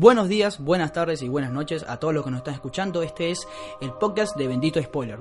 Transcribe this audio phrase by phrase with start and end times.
[0.00, 3.02] Buenos días, buenas tardes y buenas noches a todos los que nos están escuchando.
[3.02, 3.46] Este es
[3.82, 5.18] el podcast de Bendito Spoiler.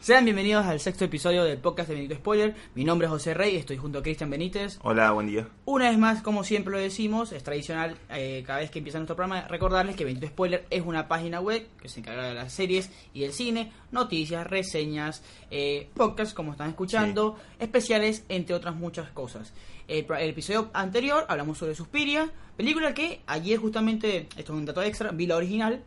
[0.00, 2.54] Sean bienvenidos al sexto episodio del podcast de Bendito Spoiler.
[2.74, 4.78] Mi nombre es José Rey, estoy junto a Cristian Benítez.
[4.82, 5.48] Hola, buen día.
[5.64, 9.16] Una vez más, como siempre lo decimos, es tradicional eh, cada vez que empieza nuestro
[9.16, 12.90] programa recordarles que Bendito Spoiler es una página web que se encarga de las series
[13.14, 19.54] y del cine, noticias, reseñas, eh, podcasts como están escuchando, especiales, entre otras muchas cosas.
[19.90, 25.10] El, episodio anterior hablamos sobre Suspiria, película que ayer justamente, esto es un dato extra,
[25.10, 25.82] vi la original,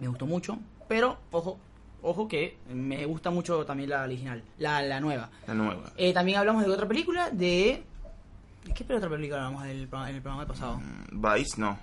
[0.00, 1.58] me gustó mucho, pero ojo,
[2.00, 5.28] ojo que me gusta mucho también la original, la, la nueva.
[5.46, 5.92] La nueva.
[5.98, 7.84] Eh, también hablamos de otra película, de...
[8.64, 10.78] ¿De qué otra película hablamos del, en el programa pasado?
[10.78, 11.78] Mm, Vice, no.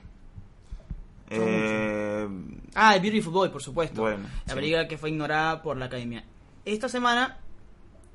[1.30, 2.28] Eh,
[2.74, 4.02] Ah, el Beautiful Boy, por supuesto.
[4.02, 4.56] Bueno, la sí.
[4.56, 6.24] película que fue ignorada por la academia.
[6.66, 7.38] Esta semana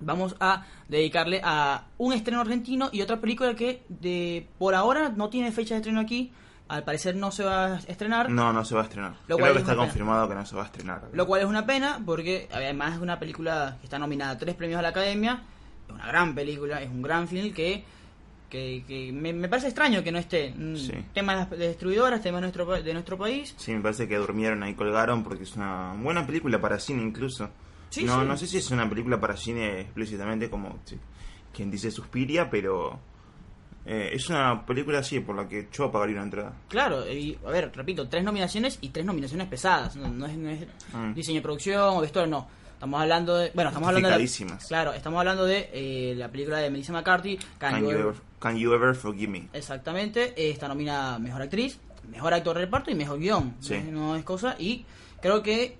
[0.00, 5.28] vamos a dedicarle a un estreno argentino y otra película que de por ahora no
[5.28, 6.32] tiene fecha de estreno aquí.
[6.68, 8.28] Al parecer no se va a estrenar.
[8.30, 9.12] no, no se va a estrenar.
[9.26, 9.84] Lo Creo cual que es está pena.
[9.84, 11.02] confirmado que no se va a estrenar.
[11.14, 14.54] Lo cual es una pena porque además es una película que está nominada a tres
[14.54, 15.40] premios a la academia.
[15.88, 17.84] Es una gran película, es un gran film que,
[18.50, 20.52] que, que me, me parece extraño que no esté.
[20.54, 20.92] Mm, Sí.
[21.14, 23.54] Temas de distribuidoras, temas de nuestro, de nuestro país.
[23.56, 27.48] Sí, me parece que durmieron ahí, colgaron, porque es una buena película para cine incluso.
[27.90, 28.26] Sí, no, sí.
[28.26, 30.78] no sé si es una película para cine explícitamente como
[31.54, 32.98] quien dice Suspiria, pero
[33.86, 36.52] eh, es una película así por la que yo pagaría una entrada.
[36.68, 39.96] Claro, y a ver, repito, tres nominaciones y tres nominaciones pesadas.
[39.96, 41.14] No, no es, no es Mm.
[41.14, 42.46] diseño de producción o vestuario, no.
[42.74, 43.50] Estamos hablando de.
[43.54, 44.58] Bueno, estamos hablando de.
[44.68, 48.56] claro, estamos hablando de eh, la película de Melissa McCarthy, Can Can You Ever- can
[48.56, 49.48] you ever forgive me?
[49.52, 53.56] Exactamente, está nominada Mejor Actriz, Mejor Actor de Reparto y Mejor Guión.
[53.58, 53.78] Sí.
[53.90, 54.54] No es cosa.
[54.60, 54.84] Y
[55.20, 55.76] creo que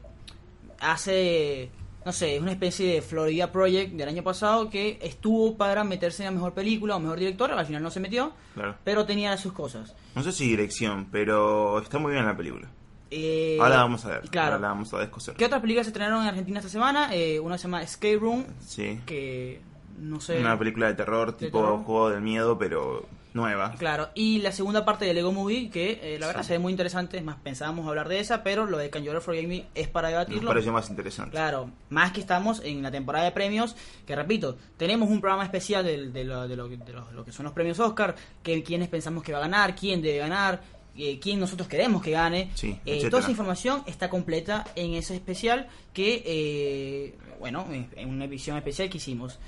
[0.81, 1.71] hace.
[2.09, 6.23] No sé, es una especie de Florida Project del año pasado que estuvo para meterse
[6.23, 7.53] en la mejor película o mejor director.
[7.53, 8.77] Al final no se metió, Claro.
[8.83, 9.95] pero tenía sus cosas.
[10.15, 12.67] No sé si dirección, pero está muy bien la película.
[13.11, 14.21] Eh, Ahora la vamos a ver.
[14.31, 14.55] Claro.
[14.55, 15.35] Ahora la vamos a descoser.
[15.35, 17.15] ¿Qué otras películas se estrenaron en Argentina esta semana?
[17.15, 18.99] Eh, una se llama Escape Room, Sí.
[19.05, 19.61] que
[19.99, 20.41] no sé.
[20.41, 21.83] Una película de terror, tipo terror.
[21.85, 23.05] juego del miedo, pero
[23.39, 23.73] nueva.
[23.79, 26.49] Claro, y la segunda parte de Lego Movie, que eh, la verdad Sí.
[26.49, 29.19] se ve muy interesante, es más, pensábamos hablar de esa, pero lo de Can You
[29.21, 30.49] Forgive Me es para Nos debatirlo.
[30.51, 31.31] pareció más interesante.
[31.31, 33.75] Claro, más que estamos en la temporada de premios,
[34.07, 37.45] que repito, tenemos un programa especial de, lo, de lo- de lo- lo que son
[37.45, 40.61] los premios Oscar, que quiénes pensamos que va a ganar, quién debe ganar,
[41.01, 42.51] eh, quién nosotros queremos que gane.
[42.55, 48.25] Sí, Eh, toda esa información está completa en ese especial que, eh, bueno, en una
[48.25, 49.39] edición especial que hicimos.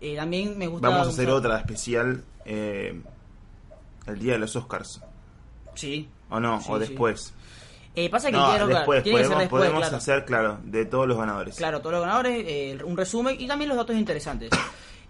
[0.00, 0.88] Eh, también me gusta...
[0.88, 3.00] Vamos a hacer usar- otra especial eh,
[4.06, 5.00] el día de los Oscars.
[5.74, 6.08] Sí.
[6.30, 6.60] ¿O no?
[6.60, 7.34] Sí, o después.
[7.94, 9.02] Eh, pasa que No, quiero, después.
[9.02, 9.96] tiene que Podemos, ser después, podemos claro.
[9.96, 11.56] hacer, claro, de todos los ganadores.
[11.56, 14.50] Claro, todos los ganadores, eh, un resumen y también los datos interesantes.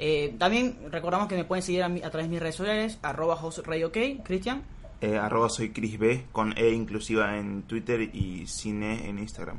[0.03, 2.99] Eh, también recordamos que me pueden seguir a, mí- a través de mis redes sociales,
[3.03, 3.93] arroba hostradiook,
[4.25, 4.63] Cristian.
[5.03, 9.59] Eh, arroba soy Chris B, con E inclusiva en Twitter y cine en Instagram.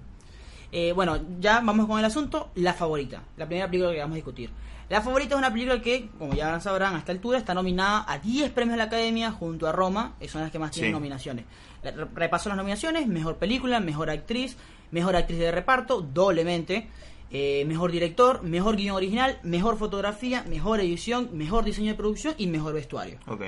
[0.72, 4.16] Eh, bueno, ya vamos con el asunto, la favorita, la primera película que vamos a
[4.16, 4.50] discutir.
[4.91, 8.19] La favorita es una película que, como ya sabrán, a esta altura está nominada a
[8.19, 10.94] 10 premios de la Academia junto a Roma, que son las que más tienen Sí.
[10.94, 11.46] nominaciones.
[12.13, 14.57] Repaso las nominaciones, mejor película, mejor actriz,
[14.91, 16.90] mejor actriz de reparto, doblemente,
[17.31, 22.47] eh, mejor director, mejor guion original, mejor fotografía, mejor edición, mejor diseño de producción y
[22.47, 23.18] mejor vestuario.
[23.28, 23.44] Ok.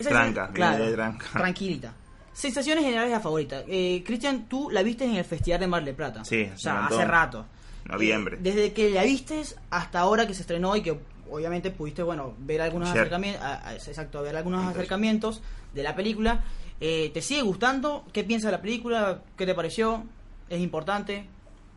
[0.00, 1.26] Esa Tranca, es- claro, tranca.
[1.32, 1.94] tranquilita.
[2.32, 3.62] Sensaciones generales de la favorita.
[3.68, 6.24] Eh, Cristian, tú la viste en el Festival de Mar del Plata.
[6.24, 7.46] Sí, o sea, hace rato.
[7.84, 8.38] Noviembre.
[8.40, 10.98] Desde que la viste hasta ahora que se estrenó y que
[11.30, 13.42] obviamente pudiste, bueno, ver algunos acercamientos,
[13.88, 14.78] exacto, ver algunos Entonces.
[14.80, 15.42] acercamientos
[15.74, 16.44] de la película.
[16.80, 18.04] Eh, ¿Te sigue gustando?
[18.12, 19.22] ¿Qué piensas de la película?
[19.36, 20.04] ¿Qué te pareció?
[20.48, 21.26] ¿Es importante?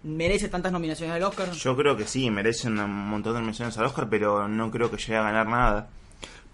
[0.03, 1.51] ¿Merece tantas nominaciones al Oscar?
[1.51, 4.97] Yo creo que sí, merece un montón de menciones al Oscar, pero no creo que
[4.97, 5.89] llegue a ganar nada.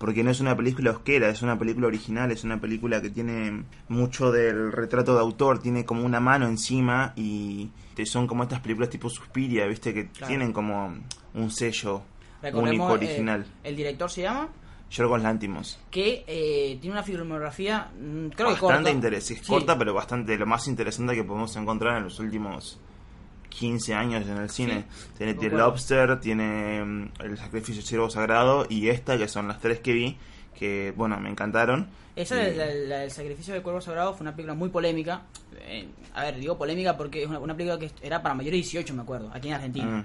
[0.01, 3.65] Porque no es una película osquera, es una película original, es una película que tiene
[3.87, 7.69] mucho del retrato de autor, tiene como una mano encima y
[8.05, 10.27] son como estas películas tipo Suspiria, viste, que Claro.
[10.27, 10.91] tienen como
[11.35, 12.01] un sello
[12.41, 13.45] Recordemos, único eh, original.
[13.63, 14.49] el director se llama
[14.89, 15.79] Yorgos Lantimos.
[15.91, 18.89] que eh, tiene una filmografía mm, que bastante corta.
[19.21, 19.35] Sí.
[19.47, 22.79] corta, pero bastante lo más interesante que podemos encontrar en los últimos
[23.51, 24.85] 15 años en el cine.
[25.17, 25.49] Tiene The.
[25.49, 29.93] Lobster, tiene mm, El Sacrificio del Ciervo Sagrado y esta, que son las tres que
[29.93, 30.17] vi,
[30.57, 31.87] que bueno, me encantaron.
[32.15, 35.21] Esa, Y- la, la- la del sacrificio del cuervo sagrado, fue una película muy polémica.
[35.61, 38.63] Eh, a ver, digo polémica porque es una, una película que era para mayores de
[38.63, 39.85] 18, me acuerdo, aquí en Argentina.
[39.85, 40.03] Mm.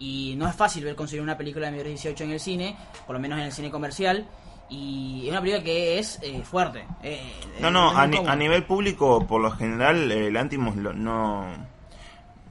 [0.00, 2.76] Y no es fácil ver conseguir una película de mayores de 18 en el cine,
[3.06, 4.26] por lo menos en el cine comercial.
[4.70, 6.84] Y es una película que es eh, fuerte.
[7.02, 7.22] eh,
[7.60, 11.46] No, es no, a, ni- a nivel público, por lo general, el Antimos lo- no,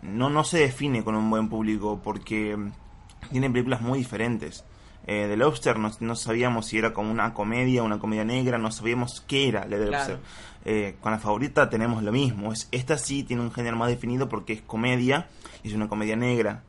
[0.01, 2.57] no, no se define con un buen público porque
[3.31, 4.63] tiene películas muy diferentes.
[5.05, 8.71] eh, The Lobster, no, no sabíamos si era como una comedia, una comedia negra, no
[8.71, 9.91] sabíamos qué era The Claro.
[9.91, 10.19] Lobster.
[10.65, 12.51] Eh, con la favorita tenemos lo mismo.
[12.51, 15.27] Es, esta sí tiene un género más definido porque es comedia
[15.63, 16.63] y es una comedia negra.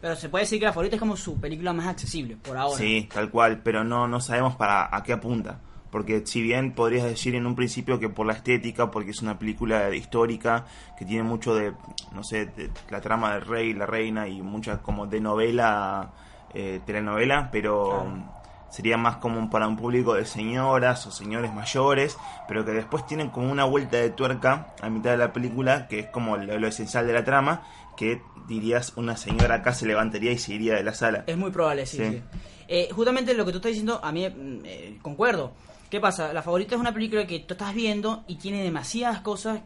[0.00, 2.76] Pero se puede decir que La Favorita es como su película más accesible, por ahora.
[2.76, 5.60] Sí, tal cual, pero no, no sabemos para a qué apunta.
[5.92, 9.38] Porque si bien podrías decir en un principio que por la estética, porque es una
[9.38, 10.64] película histórica,
[10.98, 11.74] que tiene mucho de,
[12.12, 16.10] no sé, de la trama del rey, la reina y mucha como de novela,
[16.54, 18.32] eh, telenovela, pero Claro.
[18.70, 22.16] sería más como para un público de señoras o señores mayores,
[22.48, 25.98] pero que después tienen como una vuelta de tuerca a mitad de la película, que
[25.98, 27.62] es como lo, lo esencial de la trama,
[27.98, 31.24] que dirías una señora acá se levantaría y se iría de la sala.
[31.26, 31.98] Es muy probable, sí.
[31.98, 32.10] Sí.
[32.10, 32.22] sí.
[32.68, 35.52] Eh, justamente lo que tú estás diciendo, a mí mm, eh, concuerdo.
[35.92, 36.32] ¿Qué pasa?
[36.32, 39.60] La favorita es una película que tú estás viendo y tiene demasiadas cosas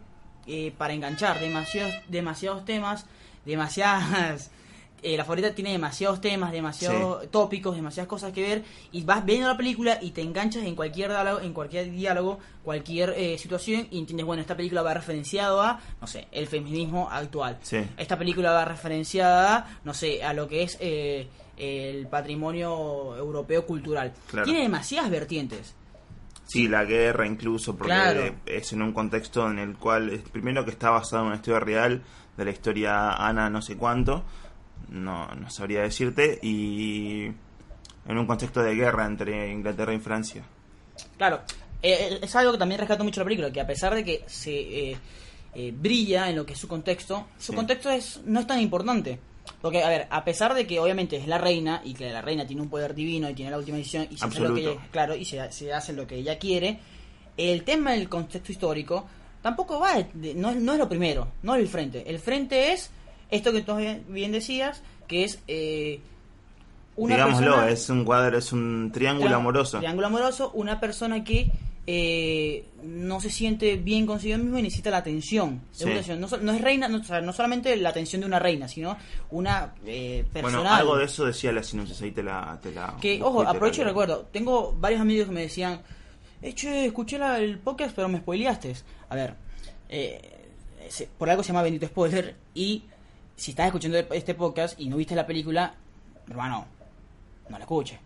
[0.48, 3.06] eh, para enganchar, demasiados, demasiados temas,
[3.44, 4.50] demasiadas...
[5.04, 9.46] eh, la favorita tiene demasiados temas, demasiados tópicos, demasiadas cosas que ver y vas viendo
[9.46, 14.00] la película y te enganchas en cualquier diálogo, en cualquier diálogo, cualquier eh, situación y
[14.00, 17.56] entiendes, bueno, esta película va referenciado a, no sé, el feminismo actual.
[17.62, 17.84] Sí.
[17.96, 24.12] Esta película va referenciada, no sé, a lo que es eh, el patrimonio europeo cultural.
[24.26, 24.44] Claro.
[24.44, 25.76] Tiene demasiadas vertientes.
[26.46, 28.34] Sí, la guerra incluso, porque Claro.
[28.46, 32.02] es en un contexto en el cual, primero que está basado en una historia real,
[32.36, 34.22] de la historia Ana no sé cuánto,
[34.88, 37.24] no, no sabría decirte, y
[38.06, 40.44] en un contexto de guerra entre Inglaterra y Francia.
[41.18, 41.40] Claro,
[41.82, 44.52] eh, es algo que también rescato mucho la película, que a pesar de que se
[44.92, 44.96] eh,
[45.54, 47.56] eh, brilla en lo que es su contexto, su Sí.
[47.56, 49.18] contexto es no es tan importante.
[49.62, 52.46] Porque, a ver, a pesar de que obviamente es la reina y que la reina
[52.46, 54.88] tiene un poder divino y tiene la última decisión y se hace lo que ella,
[54.90, 56.78] claro, y se, se hace lo que ella quiere,
[57.36, 59.06] el tema del contexto histórico
[59.42, 62.08] tampoco va, de- no, es- no es lo primero, no es el frente.
[62.10, 62.90] El frente es
[63.30, 63.76] esto que tú
[64.08, 66.00] bien, decías, que es eh,
[66.96, 69.78] una Digámoslo, persona- es un cuadro, es un triángulo Trián- amoroso.
[69.78, 71.50] Triángulo amoroso, una persona que
[71.88, 75.62] eh, no se siente bien consigo mismo y necesita la atención.
[75.70, 75.84] Sí.
[76.18, 78.96] No, es reina, no, o sea, no solamente la atención de una reina, sino
[79.30, 80.62] una eh, personal.
[80.62, 82.58] Bueno, algo de eso decía la sinopsis, ahí te la...
[82.62, 85.80] Te la Que, ojo, aprovecho y recuerdo, tengo varios amigos que me decían,
[86.42, 88.74] eh, che, escuché la- el podcast, pero me spoileaste.
[89.08, 89.34] A ver,
[89.88, 90.20] eh,
[90.88, 92.82] se- por algo se llama Bendito Spoiler, y
[93.36, 95.74] si estás escuchando este podcast y no viste la película,
[96.28, 96.66] hermano,
[97.48, 97.98] no la escuches.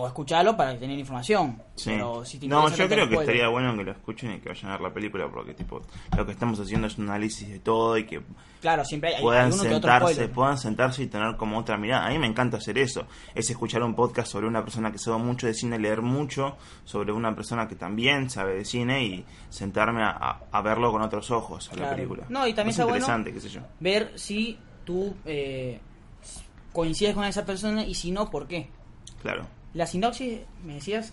[0.00, 1.60] O escuchalo para tener información.
[1.74, 1.90] Sí.
[1.90, 4.66] Pero si te no, yo creo que estaría bueno que lo escuchen y que vayan
[4.70, 5.82] a ver la película porque tipo
[6.16, 8.20] lo que estamos haciendo es un análisis de todo y que
[8.60, 12.06] Claro, siempre hay, puedan sentarse, puedan sentarse y tener como otra mirada.
[12.06, 15.18] A mí me encanta hacer eso, es escuchar un podcast sobre una persona que sabe
[15.18, 20.02] mucho de cine, leer mucho sobre una persona que también sabe de cine y sentarme
[20.02, 22.24] a, a- a verlo con otros ojos a la película.
[22.28, 23.60] No, y también es bueno- interesante, qué sé yo.
[23.80, 25.80] Ver si tú eh,
[26.72, 28.68] coincides con esa persona y si no, ¿por qué?
[29.22, 29.46] Claro.
[29.78, 31.12] La sinopsis, me decías,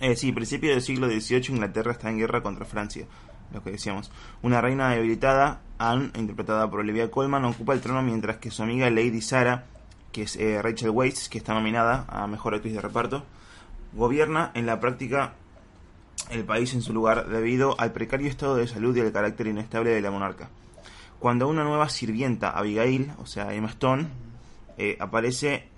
[0.00, 3.06] Eh, sí, principio del siglo XVIII Inglaterra está en guerra contra Francia,
[3.52, 4.12] lo que decíamos.
[4.40, 8.88] Una reina debilitada, Anne, interpretada por Olivia Colman, ocupa el trono mientras que su amiga
[8.88, 9.64] Lady Sarah,
[10.12, 13.24] que es eh, Rachel Weisz, que está nominada a Mejor Actriz de Reparto,
[13.94, 15.34] gobierna en la práctica
[16.30, 19.90] el país en su lugar debido al precario estado de salud y al carácter inestable
[19.90, 20.50] de la monarca.
[21.18, 24.06] Cuando una nueva sirvienta, Abigail, o sea, Emma Stone,
[24.78, 25.71] eh, aparece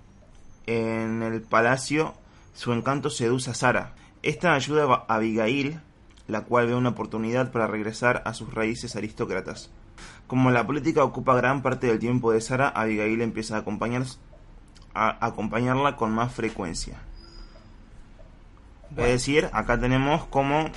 [0.67, 2.15] en el palacio,
[2.55, 3.95] su encanto seduce a Sara.
[4.23, 5.81] Esta ayuda a Abigail,
[6.29, 9.71] la cual ve una oportunidad para regresar a sus raíces aristócratas.
[10.27, 14.05] Como la política ocupa gran parte del tiempo de Sara, Abigail empieza a, acompañar,
[14.95, 16.99] a acompañarla con más frecuencia.
[18.91, 19.05] Bueno.
[19.07, 20.71] Es decir, acá tenemos como...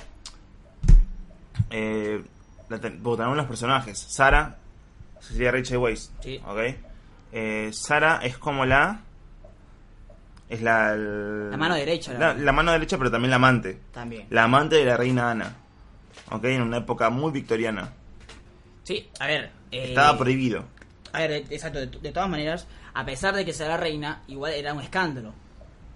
[1.70, 2.22] Eh,
[2.68, 3.98] la ten- porque tenemos los personajes.
[3.98, 4.58] Sara
[5.20, 6.10] sería Rachel Weisz.
[6.20, 6.40] Sí.
[6.46, 6.58] ¿ok?
[7.32, 9.00] Eh, Sara es como la...
[10.48, 10.92] Es la...
[10.94, 13.78] el- La mano derecha, la- La, mano derecha, pero también la amante.
[13.92, 14.26] también.
[14.30, 15.56] La amante de la reina Ana.
[16.30, 16.44] ¿Ok?
[16.44, 17.90] En una época muy victoriana.
[18.82, 19.50] Sí, a ver.
[19.70, 20.64] eh, Estaba prohibido.
[21.12, 24.22] A ver, eh, exacto, de, de todas maneras, a pesar de que sea la reina,
[24.28, 25.30] igual era un escándalo.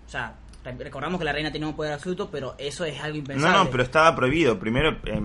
[0.06, 3.14] O sea, re- recordamos que la reina tenía un poder absoluto, pero eso es algo
[3.14, 3.58] No, impensable.
[3.58, 4.58] no, pero estaba prohibido.
[4.58, 5.22] Primero, eh,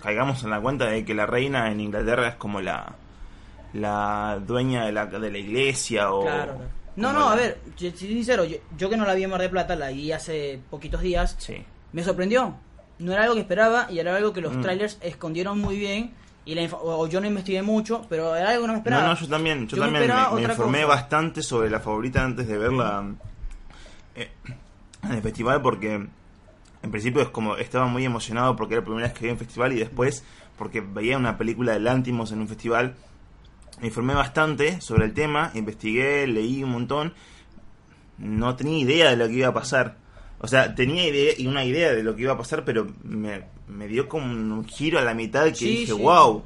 [0.00, 2.94] caigamos en la cuenta de que la reina en Inglaterra es como la
[3.72, 6.22] la dueña de la, de la iglesia o...
[6.22, 6.70] Claro, claro.
[6.96, 9.30] No, no, la- a ver, si- si sincero, yo, yo que no la vi en
[9.30, 11.62] Mar de Plata, la vi hace poquitos días, Sí.
[11.92, 12.54] me sorprendió.
[12.98, 14.60] No era algo que esperaba y era algo que los Mm.
[14.62, 16.12] trailers escondieron muy bien.
[16.44, 19.02] Y la o yo no investigué mucho, pero era algo que no me esperaba.
[19.02, 20.94] No, no, yo también, yo, también me, informé cosa.
[20.94, 23.04] bastante sobre la favorita antes de verla
[24.16, 24.30] eh,
[25.04, 25.94] en el festival porque
[26.82, 29.38] en principio es como estaba muy emocionado porque era la primera vez que veía un
[29.38, 30.24] festival y después
[30.58, 32.94] porque veía una película de Lantimos en un festival.
[33.80, 37.14] Me informé bastante sobre el tema, investigué, leí un montón.
[38.18, 39.96] no tenía idea de lo que iba a pasar.
[40.40, 43.44] O sea, tenía idea, y una idea de lo que iba a pasar, pero me,
[43.68, 46.02] me dio como un giro a la mitad que Sí, dije, sí.
[46.02, 46.42] wow,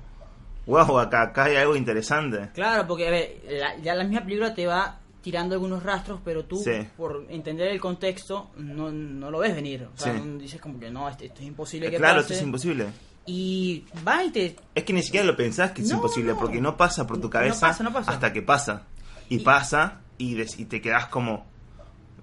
[0.67, 2.51] wow, acá, acá hay algo interesante.
[2.55, 6.45] Claro, porque a ver, la- ya la misma película te va tirando algunos rastros, pero
[6.45, 6.87] tú, Sí.
[6.97, 9.89] por entender el contexto, no, no lo ves venir.
[9.93, 12.35] O sea, dices como que no, esto, esto es imposible que Claro, pase.
[12.35, 12.87] esto es imposible.
[13.27, 14.57] Y va y te...
[14.75, 16.39] Es que ni siquiera lo pensás que es No, imposible, no.
[16.39, 18.11] porque no pasa por tu cabeza pasa, no pasa.
[18.13, 18.83] hasta que pasa.
[19.29, 21.47] Y, Y- pasa y, des- y te quedas como...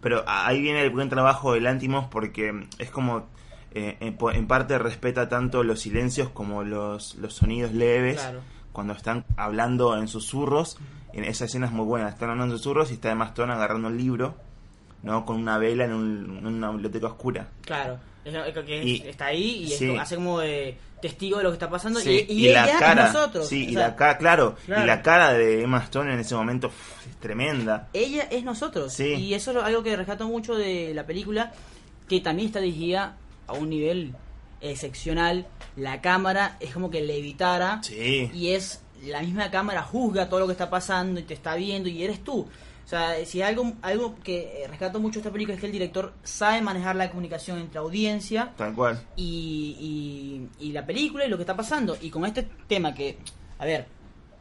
[0.01, 3.27] Pero ahí viene el buen trabajo de Lantimos porque es como...
[3.73, 8.19] eh, en, en parte respeta tanto los silencios como los, los sonidos leves.
[8.19, 8.41] Claro.
[8.71, 10.77] Cuando están hablando en susurros.
[11.13, 12.09] En esa escena es muy buena.
[12.09, 14.35] Están hablando en susurros y está además Stone agarrando un libro.
[15.03, 15.25] ¿no?
[15.25, 17.47] Con una vela en, un- en una biblioteca oscura.
[17.65, 19.95] Claro, es, es que es- Y- está ahí y sí.
[19.97, 21.99] hace como de testigo de lo que está pasando.
[21.99, 23.47] Sí, y, y ella cara, es nosotros.
[23.47, 24.83] sí, o y sea, la cara, claro, claro.
[24.83, 26.67] y la cara de Emma Stone en ese momento
[27.09, 27.89] es tremenda.
[27.93, 28.93] ella es nosotros.
[28.93, 29.13] Sí.
[29.15, 31.51] Y eso es algo que rescato mucho de la película,
[32.07, 33.17] que también está dirigida
[33.47, 34.13] a un nivel
[34.61, 35.47] excepcional.
[35.75, 38.29] La cámara es como que levitara Sí.
[38.33, 41.89] y es la misma cámara juzga todo lo que está pasando y te está viendo
[41.89, 42.47] y eres tú.
[42.91, 46.11] O sea, si algo algo que eh, rescato mucho esta película es que el director
[46.23, 49.01] sabe manejar la comunicación entre audiencia Tal cual.
[49.15, 51.97] y, y, y la película y lo que está pasando.
[52.01, 53.17] Y con este tema que,
[53.59, 53.87] a ver,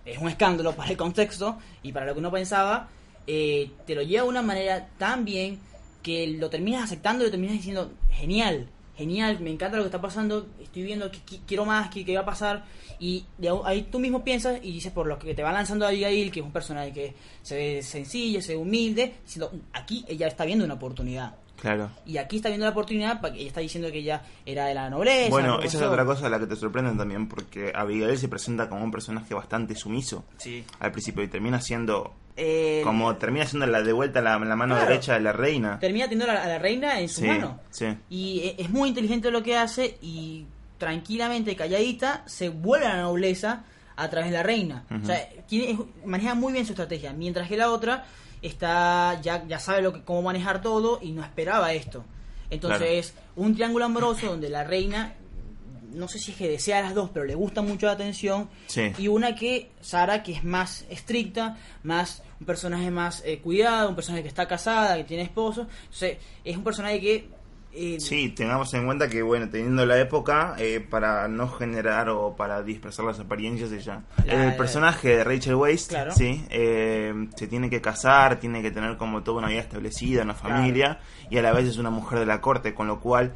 [0.05, 2.89] es un escándalo para el contexto y para lo que uno pensaba,
[3.29, 5.61] eh, te lo lleva de una manera tan bien
[6.03, 8.67] que lo terminas aceptando y lo terminas diciendo, genial,
[9.01, 12.15] genial, me encanta lo que está pasando, estoy viendo que qui- quiero más, que, que
[12.15, 12.65] va a pasar.
[12.99, 16.31] Y de ahí- tú mismo piensas y dices, por lo que te va lanzando Abigail,
[16.31, 20.45] que es un personaje que se ve sencillo, se ve humilde, diciendo, aquí ella está
[20.45, 21.35] viendo una oportunidad.
[21.61, 21.91] Claro.
[22.07, 24.75] Y aquí está viendo la oportunidad para que ella está diciendo que ella era de
[24.75, 25.29] la nobleza.
[25.29, 28.69] Bueno, esa es otra cosa a la que te sorprenden también, porque Abigail se presenta
[28.69, 30.65] como un personaje bastante sumiso Sí.
[30.79, 34.75] al principio y termina siendo Eh, como termina siendo la de vuelta la, la mano
[34.75, 34.89] Claro.
[34.91, 35.79] derecha de la reina.
[35.79, 37.61] termina teniendo a la, a la reina en su Sí, mano.
[37.71, 37.87] sí.
[38.09, 40.47] Y e- es muy inteligente lo que hace y
[40.79, 43.65] tranquilamente, calladita, se vuelve a la nobleza
[43.97, 44.85] a través de la reina.
[45.03, 47.13] O sea, tiene, maneja muy bien su estrategia.
[47.13, 48.07] Mientras que la otra
[48.41, 52.05] está ya, ya sabe lo que, cómo manejar todo y no esperaba esto.
[52.49, 53.27] Entonces Claro.
[53.37, 55.13] un triángulo amoroso donde la reina,
[55.93, 58.49] no sé si es que desea a las dos, pero le gusta mucho la atención.
[58.67, 58.93] Sí.
[58.97, 63.95] Y una que, Sara, que es más estricta, más un personaje más eh, cuidado, un
[63.95, 65.67] personaje que está casada, que tiene esposo.
[65.85, 67.29] Entonces, es un personaje que...
[67.75, 72.35] eh, Sí, tengamos en cuenta que, bueno, teniendo la época, eh, para no generar o
[72.35, 74.03] para dispersar las apariencias, ella.
[74.25, 76.13] La- el personaje de Rachel Weisz, Claro.
[76.13, 80.35] sí, eh, se tiene que casar, tiene que tener como toda una vida establecida, una
[80.35, 83.35] familia, y a la vez es una mujer de la corte, con lo cual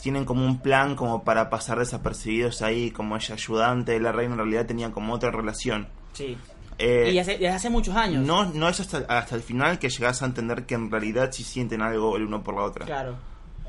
[0.00, 4.32] tienen como un plan como para pasar desapercibidos ahí, como ella ayudante de la reina,
[4.34, 5.88] en realidad tenían como otra relación.
[6.12, 6.36] Sí.
[6.84, 8.26] Eh, y hace, desde hace muchos años.
[8.26, 11.44] no, no es hasta, hasta el final que llegas a entender que en realidad sí
[11.44, 12.84] sienten algo el uno por la otra.
[12.86, 13.16] Claro.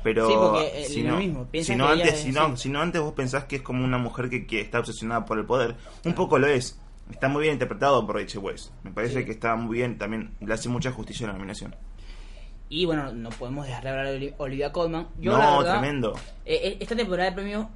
[0.02, 2.62] Pero Sí, porque, eh, si, lo no, mismo, si, no antes, es- si, no, sí.
[2.64, 5.38] si no antes vos pensás que es como una mujer que, que está obsesionada por
[5.38, 6.78] el poder, un poco lo es.
[7.10, 8.70] Está muy bien interpretado por Rachel Weisz.
[8.82, 9.24] Me parece Sí.
[9.26, 11.74] que está muy bien, también le hace mucha justicia a la nominación.
[12.68, 15.08] Y bueno, no podemos dejar de hablar de Oli- Olivia Colman.
[15.20, 16.14] Yo, no, la verdad, tremendo.
[16.44, 17.66] eh, eh, esta temporada de premios,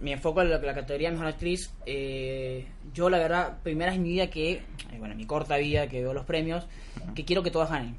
[0.00, 1.72] mi enfoco en la, la categoría Mejor Actriz.
[1.86, 4.62] eh, yo, la verdad, primera en mi vida que,
[4.98, 6.66] bueno, en mi corta vida que veo los premios,
[7.14, 7.96] que quiero que todas ganen.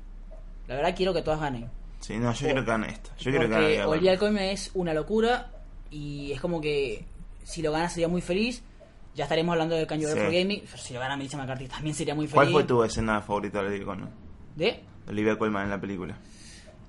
[0.68, 1.70] La verdad, quiero que todas ganen.
[2.00, 3.16] Sí, no, yo creo que gana esta.
[3.18, 5.52] Yo creo que Olivia Colman es una locura
[5.92, 7.04] y es como que
[7.44, 8.64] si lo gana sería muy feliz.
[9.16, 10.14] Ya estaremos hablando de Can You Sí.
[10.14, 10.62] for Gaming.
[10.66, 12.36] pero Si lo gana Melissa McCarthy también sería muy feliz.
[12.36, 14.10] ¿Cuál fue tu escena favorita de Olivia Colman?
[14.56, 14.80] ¿De?
[15.08, 16.18] Olivia Colman en la película.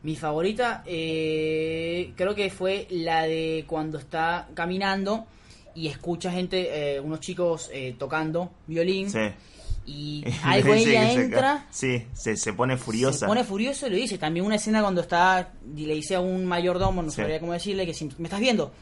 [0.03, 5.27] Mi favorita eh, creo que fue la de cuando está caminando
[5.75, 9.19] y escucha gente, eh, unos chicos eh, tocando violín Sí.
[9.87, 13.19] y algo ella se entra, Sí, se, se pone furiosa.
[13.21, 14.17] se pone furioso y lo dice.
[14.19, 17.17] También una escena cuando está y le dice a un mayordomo, no Sí.
[17.17, 18.73] sabría cómo decirle, que si me estás viendo,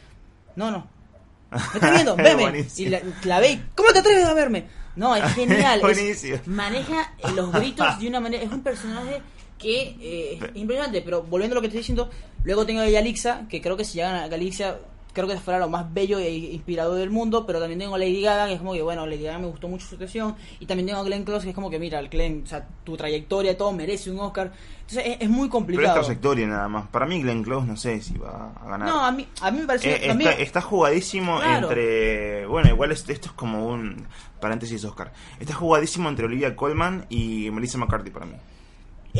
[0.57, 0.87] no, no,
[1.51, 2.65] me estás viendo, veme.
[2.77, 4.67] Y la, la ve, y, ¿cómo te atreves a verme?
[4.97, 5.81] No, es genial.
[5.91, 8.43] es- maneja los gritos de una manera.
[8.45, 9.21] Es un personaje
[9.59, 11.03] que eh, es impresionante.
[11.03, 12.09] Pero volviendo a lo que estoy diciendo,
[12.45, 14.79] luego tengo a Galixa, que creo que si llegan a Galicia,
[15.13, 17.45] creo que fuera lo más bello e inspirador del mundo.
[17.45, 19.67] Pero también tengo a Lady Gaga, que es como que, bueno, Lady Gaga me gustó
[19.69, 20.37] mucho su actuación.
[20.61, 22.67] Y también tengo a Glenn Close, que es como que, mira, el Glenn, o sea,
[22.85, 24.53] tu trayectoria, todo merece un Oscar.
[24.89, 26.01] Entonces es, es muy Pero es complicado.
[26.01, 26.87] trayectoria nada más.
[26.89, 28.89] Para mí Glenn Close no sé si va a ganar.
[28.89, 29.91] No, a mí, a mí me pareció.
[29.91, 31.67] Eh, también- está, está jugadísimo Claro.
[31.69, 32.47] entre.
[32.47, 34.07] Bueno, igual es- esto es como un.
[34.41, 35.13] Paréntesis, Oscar.
[35.41, 38.35] Está jugadísimo entre Olivia Colman y Melissa McCarthy para mí.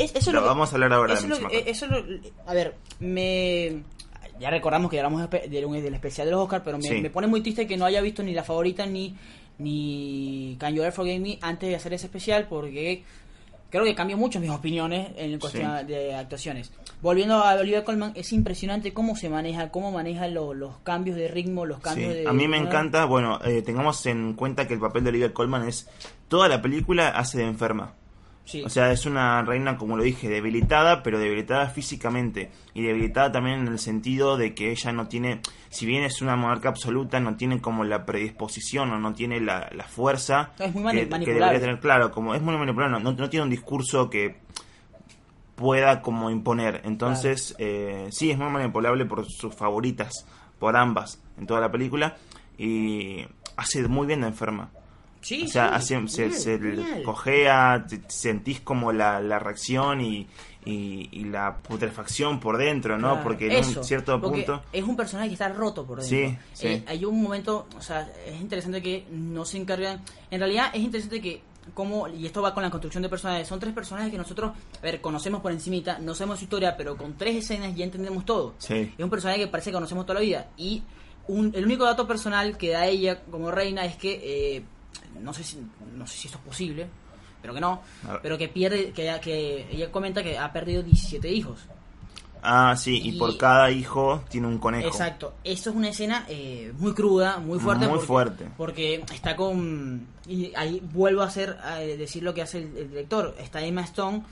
[0.03, 1.69] Es- eso es Lo lo que- vamos a hablar ahora Eso, de lo McCarthy.
[1.69, 2.03] eso lo-
[2.47, 3.83] a ver, me.
[4.39, 7.01] Ya recordamos que hablamos de- del, especial de los Oscars, pero me, Sí.
[7.01, 9.15] me pone muy triste que no haya visto ni la favorita ni
[9.57, 13.03] ni Can You Ever Forgive Me antes de hacer ese especial, porque
[13.69, 16.71] creo que cambió mucho mis opiniones en cuestión de actuaciones.
[17.01, 21.27] Volviendo a Olivia Colman, es impresionante cómo se maneja, cómo maneja lo- los cambios de
[21.27, 22.25] ritmo, los cambios de...
[22.27, 25.67] A mí me encanta, bueno, eh, tengamos en cuenta que el papel de Olivia Colman
[25.67, 25.89] es
[26.29, 27.95] toda la película hace de enferma.
[28.49, 28.63] Sí.
[28.63, 32.49] O sea, es una reina, como lo dije, debilitada, pero debilitada físicamente.
[32.73, 36.35] Y debilitada también en el sentido de que ella no tiene, si bien es una
[36.35, 40.81] monarca absoluta, no tiene como la predisposición o no tiene la, la fuerza Es muy
[40.83, 41.79] mani- que, debería tener.
[41.79, 44.37] Claro, como es muy manipulable, no, no- tiene un discurso que
[45.55, 46.81] pueda como imponer.
[46.85, 50.25] Entonces, eh, sí, es muy manipulable por sus favoritas,
[50.57, 52.17] por ambas, en toda la película.
[52.57, 53.25] Y
[53.57, 54.71] hace muy bien de enferma.
[55.21, 60.27] Sí, O sea, sí, hace- se, se cojea, te- sentís como la, la reacción y,
[60.65, 63.09] y, y la putrefacción por dentro, ¿no?
[63.09, 64.61] Claro, porque en eso, un cierto punto...
[64.71, 66.17] Es un personaje que está roto por dentro.
[66.29, 66.67] Sí, sí.
[66.67, 70.01] Eh, hay un momento, o sea, es interesante que no se encargan.
[70.31, 71.41] En realidad, es interesante que.
[71.75, 74.81] Como, y esto va con la construcción de personajes, son tres personajes que nosotros, a
[74.81, 78.55] ver, conocemos por encimita, no sabemos su historia, pero con tres escenas ya entendemos todo.
[78.57, 78.91] Sí.
[78.97, 80.47] Es un personaje que parece que conocemos toda la vida.
[80.57, 80.81] Y
[81.27, 84.63] un- el único dato personal que da ella como reina es que, eh,
[85.21, 85.57] no, sé si,
[85.95, 86.87] no sé si esto es posible,
[87.41, 87.81] pero que no,
[88.21, 91.59] pero que pierde, que, que ella comenta que ha perdido 17 hijos.
[92.41, 94.87] Ah, sí, y, Y- por cada hijo tiene un conejo.
[94.87, 97.85] Exacto, eso es una escena eh, muy cruda, muy fuerte.
[97.85, 98.47] Muy porque, fuerte.
[98.55, 100.07] Porque está con.
[100.25, 103.35] Y ahí vuelvo a hacer a decir lo que hace el, el director.
[103.39, 104.23] Está Emma Stone,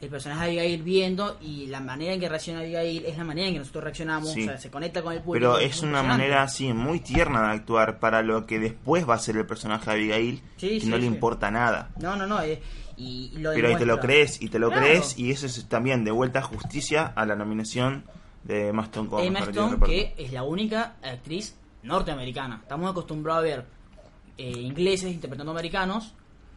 [0.00, 3.48] el personaje de Abigail viendo, y la manera en que reacciona Abigail es la manera
[3.48, 4.32] en que nosotros reaccionamos.
[4.32, 4.42] Sí.
[4.42, 5.54] O sea, se conecta con el público.
[5.54, 9.18] Pero es una manera así muy tierna de actuar para lo que después va a
[9.18, 11.90] ser el personaje de Abigail, Sí, que sí, no le importa nada.
[12.00, 12.40] No, no, no.
[12.42, 12.60] eh,
[12.96, 14.82] y, y lo Pero ahí te lo crees y te lo Claro.
[14.86, 18.04] crees y eso es también de vuelta justicia a la nominación
[18.44, 22.58] de Emma Stone como Emma Stone, que es la única actriz norteamericana.
[22.62, 23.64] Estamos acostumbrados a ver
[24.38, 26.14] eh, ingleses interpretando americanos,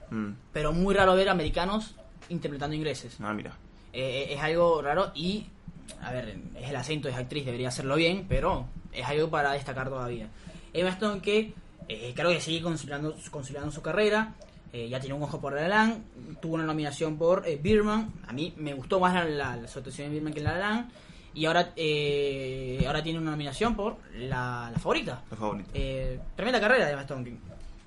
[0.09, 0.33] Mm.
[0.51, 1.95] pero muy raro ver americanos
[2.29, 3.17] interpretando ingleses.
[3.21, 3.55] Ah, mira.
[3.91, 5.45] Eh, es algo raro y,
[6.01, 9.89] a ver, es el acento, es actriz, debería hacerlo bien, pero es algo para destacar
[9.89, 10.27] todavía.
[10.73, 11.53] Emma Stone que
[11.87, 14.33] eh, creo que sigue consolidando, consolidando su carrera,
[14.71, 15.97] eh, ya tiene un ojo por La La
[16.41, 20.09] tuvo una nominación por eh, Birman, a mí me gustó más la, la, la de
[20.09, 20.87] Birman que La La
[21.35, 25.23] y ahora, eh, ahora tiene una nominación por La, la Favorita.
[25.31, 25.69] La favorita.
[25.73, 27.37] Eh, tremenda carrera de Emma Stone.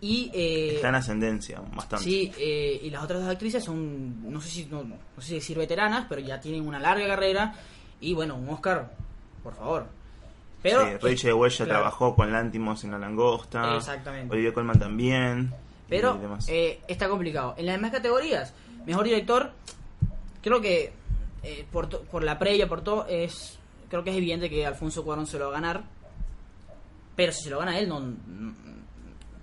[0.09, 2.05] Y, eh, Está en ascendencia, bastante.
[2.05, 5.35] Sí, eh, y las otras dos actrices son, no sé si no, no sé si
[5.35, 7.55] decir veteranas, pero ya tienen una larga carrera
[8.01, 8.92] y bueno, un Oscar,
[9.42, 9.87] por favor.
[10.62, 11.81] Pero Sí, Rachel Weisz ya claro.
[11.81, 13.75] trabajó con Lantimos en La Langosta.
[13.77, 14.33] Exactamente.
[14.33, 15.53] Olivia Colman también.
[15.88, 17.55] pero eh, está complicado.
[17.59, 18.55] En las demás categorías,
[18.87, 19.51] mejor director,
[20.40, 20.92] creo que
[21.42, 25.27] eh, por, por la previa, por todo, es creo que es evidente que Alfonso Cuarón
[25.27, 25.83] se lo va a ganar.
[27.16, 28.55] Pero si se lo gana él, no, no-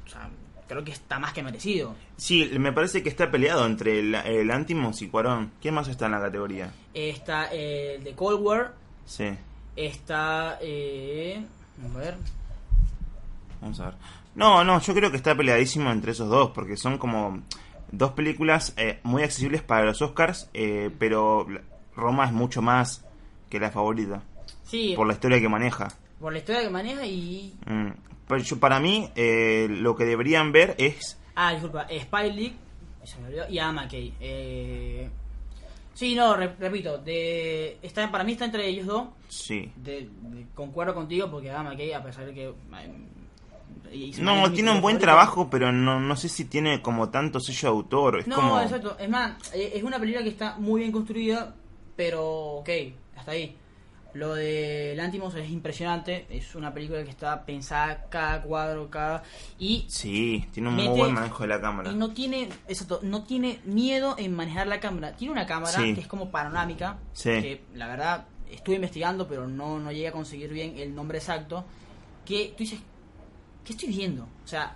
[0.05, 0.29] o sea,
[0.67, 1.95] creo que está más que merecido.
[2.17, 5.51] Sí, me parece que está peleado entre el, el Lantimos y Cuarón.
[5.61, 6.71] ¿Quién más está en la categoría?
[6.93, 8.73] Está eh, el de Cold War,
[9.05, 9.29] Sí,
[9.75, 10.57] Está.
[10.61, 11.43] Eh,
[11.93, 12.15] a ver.
[13.61, 13.93] vamos a ver.
[14.35, 17.41] No, no, yo creo que está peleadísimo entre esos dos, porque son como
[17.91, 21.45] dos películas eh, muy accesibles para los Oscars, eh, pero
[21.95, 23.03] Roma es mucho más
[23.49, 24.23] que la favorita,
[24.63, 25.89] Sí, por la historia que maneja.
[26.19, 27.53] por la historia que maneja y.
[27.67, 27.89] Mm.
[28.59, 31.17] Para mí, eh, lo que deberían ver es...
[31.35, 32.53] Ah, disculpa, Spy League.
[33.03, 33.49] Se me olvidó.
[33.49, 34.13] Y Adam McKay.
[34.19, 35.09] Eh,
[35.93, 36.97] sí, no, re- repito.
[36.99, 39.07] De, está, para mí está entre ellos dos.
[39.29, 39.71] Sí.
[39.75, 42.43] De, de- concuerdo contigo porque Adam McKay, a pesar de que.
[43.91, 47.61] eh, No, tiene un buen trabajo, pero no, no sé si tiene como tanto sello
[47.69, 48.19] de autor.
[48.19, 48.59] Es No, como...
[48.61, 48.95] exacto.
[48.99, 51.53] Es más, eh, es una película que está muy bien construida,
[51.95, 52.23] pero
[52.59, 52.69] ok,
[53.17, 53.55] hasta ahí.
[54.13, 56.27] Lo de Lantimos es impresionante.
[56.29, 59.23] Es una película que está pensada cada cuadro, cada.
[59.57, 61.91] Y, Sí, tiene un muy buen manejo de la cámara.
[61.91, 62.49] y no tiene.
[62.67, 65.13] Exacto, no tiene miedo en manejar la cámara.
[65.15, 65.95] Tiene una cámara Sí.
[65.95, 66.97] que es como panorámica.
[67.13, 67.29] Sí.
[67.29, 71.65] Que la verdad estuve investigando, pero no, no llegué a conseguir bien el nombre exacto.
[72.23, 72.79] Que tú dices,
[73.65, 74.23] ¿qué estoy viendo?
[74.45, 74.75] O sea,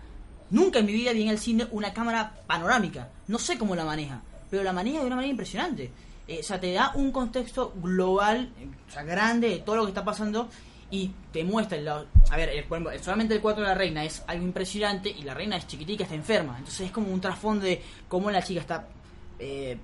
[0.50, 3.10] nunca en mi vida vi en el cine una cámara panorámica.
[3.28, 5.92] No sé cómo la maneja, pero la maneja de una manera impresionante.
[6.28, 9.84] Eh, o sea, te da un contexto global, eh, o sea, grande de todo lo
[9.84, 10.50] que está pasando
[10.92, 12.06] y te muestra el lado.
[12.30, 15.58] A ver, el- solamente el cuarto de la reina es algo impresionante y la reina
[15.58, 16.56] es chiquitica, está enferma.
[16.58, 18.88] Entonces es como un trasfondo de cómo la chica está,
[19.40, 19.78] eh,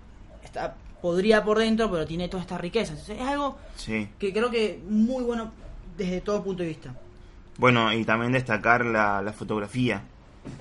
[0.43, 2.91] está podrida por dentro, pero tiene toda esta riqueza.
[2.93, 4.07] Entonces es algo Sí.
[4.19, 5.51] que creo que muy bueno
[5.97, 6.93] desde todo punto de vista.
[7.57, 10.01] Bueno, y también destacar la, la fotografía.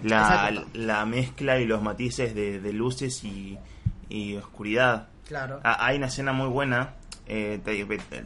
[0.04, 3.58] La, la mezcla y los matices de, de luces y,
[4.08, 5.08] y oscuridad.
[5.32, 5.60] Claro.
[5.64, 6.90] Ah, hay una escena muy buena
[7.26, 7.84] eh, te,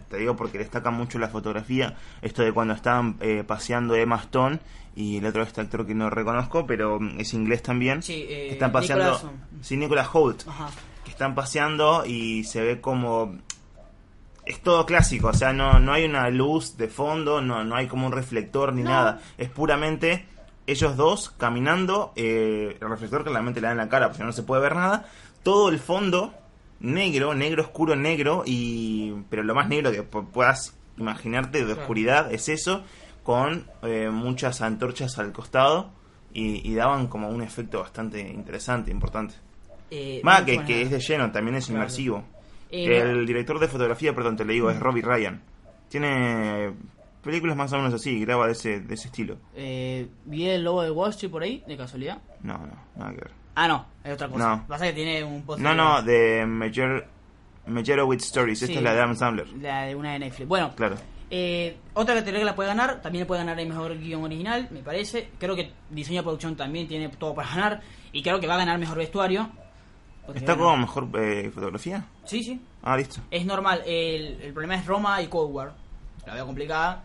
[0.08, 4.58] te digo porque destaca mucho la fotografía, esto de cuando estaban eh, paseando Emma Stone
[4.96, 8.48] y el otro este actor que no reconozco, pero mm, es inglés también, Sí, eh,
[8.50, 10.68] están paseando, Nicolas- sí, Nicolas Holt, Ajá.
[11.04, 13.36] que están paseando y se ve como
[14.44, 17.88] es todo clásico, o sea, no, no hay una luz de fondo, no, no hay
[17.88, 18.90] como un reflector ni No.
[18.90, 20.26] nada, es puramente
[20.66, 24.42] ellos dos caminando, eh, el reflector claramente le da en la cara, porque no se
[24.42, 25.04] puede ver nada,
[25.42, 26.32] todo el fondo
[26.86, 31.80] negro, negro oscuro negro, y pero lo más negro que pu- puedas imaginarte de Claro.
[31.80, 32.82] oscuridad es eso,
[33.22, 35.90] con eh, muchas antorchas al costado,
[36.32, 39.34] y, y daban como un efecto bastante interesante, importante.
[39.90, 42.24] Eh, Más que, es de lleno, también es inmersivo.
[42.70, 45.40] eh, el director de fotografía, perdón, te le digo, es Robbie Ryan.
[45.88, 46.72] Tiene
[47.22, 49.36] películas más o menos así, graba de ese, de ese estilo.
[49.54, 52.18] eh, ¿Vi el lobo de Wall Street por ahí, de casualidad?
[52.42, 53.30] No, no, nada que ver.
[53.56, 54.56] Ah, no, es otra cosa.
[54.56, 54.66] No.
[54.68, 57.08] Pasa que tiene un post No, no, de Meyer,
[57.66, 58.62] Meyerowitz Stories.
[58.62, 58.78] Esta Sí.
[58.78, 59.48] es la de Adam Sandler.
[59.60, 60.46] La de una de Netflix.
[60.48, 60.96] Bueno, Claro.
[61.30, 64.68] eh, otra categoría que la puede ganar, también le puede ganar el mejor guion original,
[64.70, 65.30] me parece.
[65.38, 67.80] Creo que diseño de producción también tiene todo para ganar.
[68.12, 69.48] Y creo que va a ganar mejor vestuario.
[70.34, 72.04] ¿Está como mejor eh, fotografía?
[72.24, 72.60] Sí, sí.
[72.82, 73.20] Ah, listo.
[73.30, 73.82] Es normal.
[73.86, 75.72] El, el problema es Roma y Cold War.
[76.26, 77.02] La veo complicada.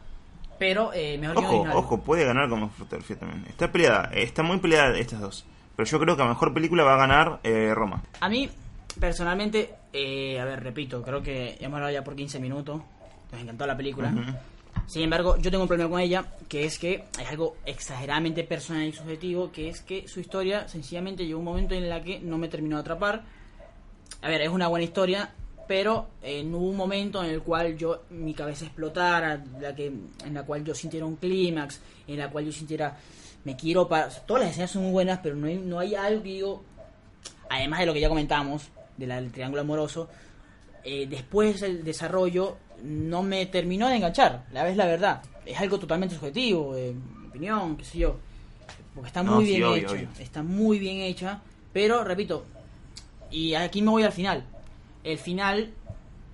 [0.59, 1.77] Pero eh, mejor guion Ojo, original.
[1.77, 3.45] ojo, puede ganar como fotografía también.
[3.47, 5.45] Está peleada, está muy peleada estas dos.
[5.81, 8.03] Pero yo creo que a mejor película va a ganar eh, Roma.
[8.19, 8.47] A mí,
[8.99, 12.83] personalmente, eh, a ver, repito, creo que ya hemos hablado ya por 15 minutos.
[13.31, 14.13] Nos encantó la película.
[14.85, 18.83] Sin embargo, yo tengo un problema con ella, que es que es algo exageradamente personal
[18.83, 22.37] y subjetivo, que es que su historia sencillamente llegó un momento en la que no
[22.37, 23.23] me terminó de atrapar.
[24.21, 25.31] A ver, es una buena historia,
[25.67, 29.87] pero eh, no hubo un momento en el cual yo mi cabeza explotara, la que,
[29.87, 32.95] en la cual yo sintiera un clímax, en la cual yo sintiera
[33.43, 36.23] me quiero para todas las escenas son muy buenas, pero no hay, no hay algo
[36.23, 36.63] que digo
[37.49, 40.07] además de lo que ya comentamos de la- del triángulo amoroso,
[40.83, 45.21] eh, después del desarrollo no me terminó de enganchar, la vez la verdad.
[45.45, 46.95] Es algo totalmente subjetivo, eh,
[47.29, 48.15] opinión, qué sé yo.
[48.95, 50.07] Porque está No, muy sí, bien obvio, obvio.
[50.19, 51.41] está muy bien hecha,
[51.73, 52.45] pero repito,
[53.29, 54.43] y aquí me voy al final.
[55.03, 55.71] El final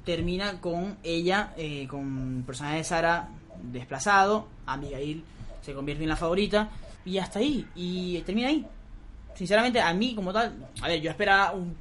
[0.05, 3.29] termina con ella, eh, con el personaje de Sara
[3.63, 5.23] desplazado, Abigail
[5.61, 6.69] se convierte en la favorita,
[7.07, 8.65] y hasta ahí, y termina ahí.
[9.35, 11.75] Sinceramente, a mí como tal, a ver, yo esperaba un,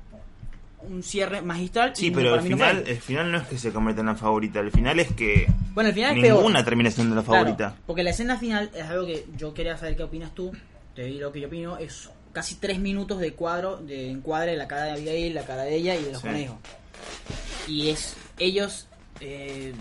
[0.88, 1.96] un cierre magistral.
[1.96, 2.50] Sí, pero no fue.
[2.50, 4.60] final, el final no es que se convierta en la favorita.
[4.60, 6.36] El final es que Bueno, el final es peor.
[6.36, 7.76] ninguna termina siendo la Claro, favorita.
[7.86, 10.52] porque la escena final es algo que yo quería saber qué opinas tú.
[10.94, 11.76] Te digo lo que yo opino.
[11.78, 15.62] Es casi tres minutos de cuadro, de encuadre de la cara de Abigail, la cara
[15.62, 16.28] de ella y de los Sí.
[16.28, 16.56] conejos.
[17.66, 18.86] Y es ellos.
[19.20, 19.72] eh,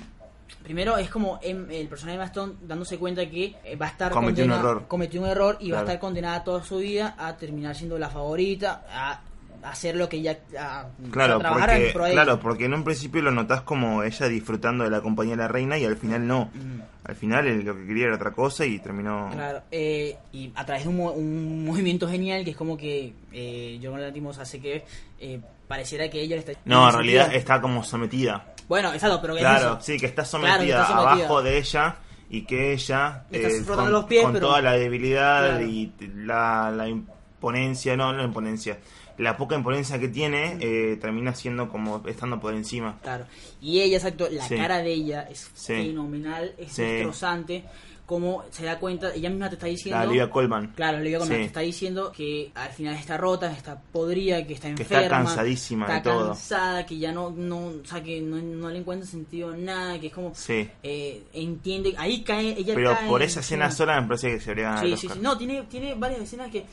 [0.66, 4.12] primero es como em- el personaje de Bastón dándose cuenta que eh, va a estar
[4.12, 4.86] Cometió un error.
[4.88, 8.10] cometió un error y va a estar condenada toda su vida a terminar siendo la
[8.10, 9.22] favorita, a
[9.70, 12.84] hacer lo que ella a, Claro, a trabajar porque, en pro claro, porque en un
[12.84, 16.28] principio lo notás como ella disfrutando de la compañía de la reina y al final
[16.28, 16.52] no.
[16.54, 16.82] Mm.
[17.06, 19.30] Al final él lo que quería era otra cosa y terminó...
[19.32, 23.80] Claro, eh, y a través de un, un movimiento genial que es como que eh,
[23.84, 24.84] John Lantimos hace que
[25.20, 26.54] eh, pareciera que ella le está...
[26.66, 28.54] No, en realidad está como sometida.
[28.68, 29.82] Bueno, exacto, pero es Claro, eso.
[29.82, 31.12] sí, que está Claro, sometida, que está sometida.
[31.26, 31.96] abajo de ella
[32.28, 35.66] y que ella eh, con, los pies, con pero- toda la debilidad Claro.
[35.68, 38.80] y la, la imponencia, no, no la imponencia,
[39.18, 43.00] la poca imponencia que tiene eh, termina siendo como estando por encima.
[43.02, 43.26] Claro.
[43.62, 44.56] Y ella, exacto, la Sí.
[44.56, 45.74] cara de ella es Sí.
[45.74, 46.82] fenomenal, es Sí.
[46.82, 47.64] destrozante.
[48.06, 49.98] Como se da cuenta, ella misma te está diciendo...
[50.00, 50.74] La Olivia Colman.
[50.76, 51.42] Claro, Olivia Colman Sí.
[51.42, 55.18] te está diciendo que al final está rota, está podrida, que está Que está enferma.
[55.26, 56.28] cansadísima de está todo.
[56.28, 60.00] cansada, que ya no, no, o sea, que no, no le encuentra sentido a nada,
[60.00, 60.36] que es como...
[60.36, 60.70] Sí.
[60.84, 64.52] eh, entiende, ahí cae, ella Pero cae por esa escena sola me parece que se
[64.52, 65.20] habría Sí, sí, sí.
[65.20, 66.64] No, tiene, tiene varias escenas que.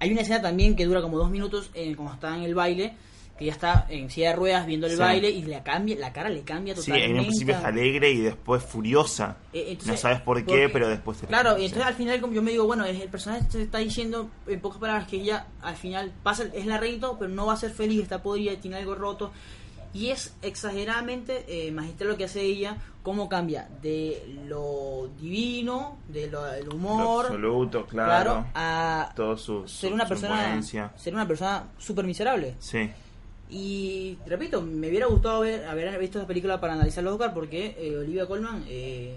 [0.00, 2.94] Hay una escena también que dura como dos minutos eh, cuando está en el baile,
[3.40, 4.98] que ya está en silla de ruedas viendo el Sí.
[4.98, 7.10] baile y la cambia, la cara le cambia Sí, totalmente.
[7.10, 9.38] en un principio es alegre y después furiosa.
[9.54, 11.64] Eh, entonces, no sabes por qué, porque- pero después te Claro, y sí.
[11.68, 14.78] entonces al final como yo me digo, bueno, el personaje te está diciendo en pocas
[14.78, 17.56] palabras que ella al final pasa, es la reina, y todo, pero no va a
[17.56, 19.32] ser feliz, está podrida, tiene algo roto.
[19.94, 26.26] Y es exageradamente eh, magistral lo que hace ella, cómo cambia de lo divino, de
[26.28, 28.46] lo, del Lo humor, absoluto, claro, claro.
[28.54, 32.90] a todo su, ser su- una persona ser una persona súper miserable Sí.
[33.50, 37.76] Y repito me hubiera gustado ver, haber visto esa película para analizar los Oscar porque
[37.78, 39.16] eh, Olivia Colman eh,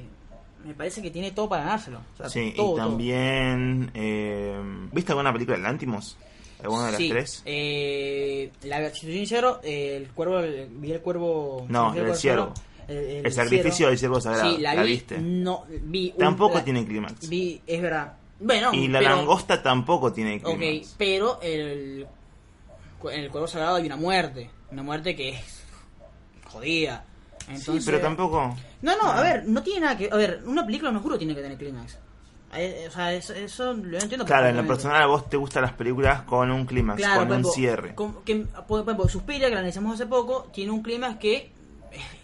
[0.65, 3.91] me parece que tiene todo para ganárselo O sea, Sí, todo, y también...
[3.93, 4.59] eh,
[4.91, 6.17] ¿Viste alguna película de Lantimos?
[6.63, 7.41] ¿Alguna de las tres?
[7.45, 12.53] eh, la, si soy sincero el cuervo el- vi el cuervo No, el ciervo.
[12.87, 15.17] el, El sacrificio del ciervo sagrado, sí la, ¿la vi, viste?
[15.19, 17.27] no vi un- Tampoco la- tiene clímax.
[17.27, 20.95] vi es verdad bueno Y la pero- langosta tampoco tiene Ok, clímax.
[20.97, 22.07] pero el,
[23.11, 24.49] en el cuervo sagrado hay una muerte.
[24.71, 25.63] Una muerte que es
[26.51, 27.05] jodida.
[27.39, 28.55] sí, Entonces- pero tampoco...
[28.81, 30.09] No, no, a ver, no tiene nada que...
[30.11, 31.97] A ver, una película no juro tiene que tener clímax.
[32.55, 35.63] Eh, O sea, eso, eso lo entiendo Claro, en lo personal a vos te gustan
[35.63, 37.95] las películas con un clímax, Claro, con por un ejemplo, cierre.
[37.95, 41.51] con- que, por ejemplo, Suspiria, que la analizamos hace poco, tiene un clímax que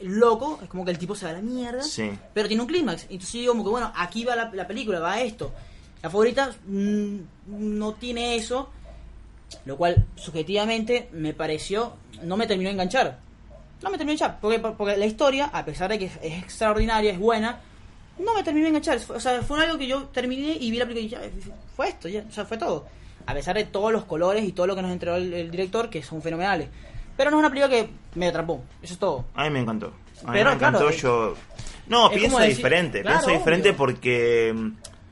[0.02, 2.12] loco, es como que el tipo se va a la mierda, Sí.
[2.34, 3.04] pero tiene un clímax.
[3.04, 5.52] Entonces yo digo como que, bueno, aquí va la, la película, va esto.
[6.02, 8.70] La favorita mm, no tiene eso,
[9.66, 13.20] lo cual subjetivamente me pareció, no me terminó de enganchar.
[13.82, 16.44] No me terminó de enganchar, porque, porque la historia, a pesar de que es, es
[16.44, 17.60] extraordinaria, es buena,
[18.18, 19.00] no me terminó de enganchar.
[19.10, 21.30] O sea, fue algo que yo terminé y vi la película y ya,
[21.76, 22.86] fue esto, ya, o sea, fue todo.
[23.26, 25.90] A pesar de todos los colores y todo lo que nos entregó el, el director,
[25.90, 26.68] que son fenomenales.
[27.16, 29.26] Pero no es una película que me atrapó, eso es todo.
[29.36, 29.88] A mí me encantó.
[30.24, 31.36] A mí Pero, me encantó, claro, yo...
[31.88, 34.54] No, pienso decir- diferente, claro, pienso diferente porque...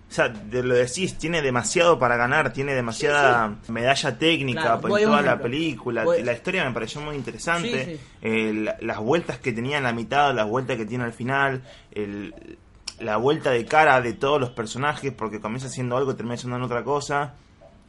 [0.09, 4.89] O sea, de lo decís, tiene demasiado para ganar, tiene demasiada medalla técnica Claro, por
[5.05, 6.03] toda la película.
[6.05, 7.85] Voy- La historia me pareció muy interesante.
[7.97, 7.99] Sí.
[8.21, 11.61] Eh, la- las vueltas que tenía en la mitad, las vueltas que tiene al final,
[11.91, 12.57] el-
[12.99, 16.61] la vuelta de cara de todos los personajes, porque comienza siendo algo y termina en
[16.63, 17.33] otra cosa.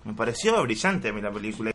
[0.05, 1.71] Me pareció brillante a mí la película.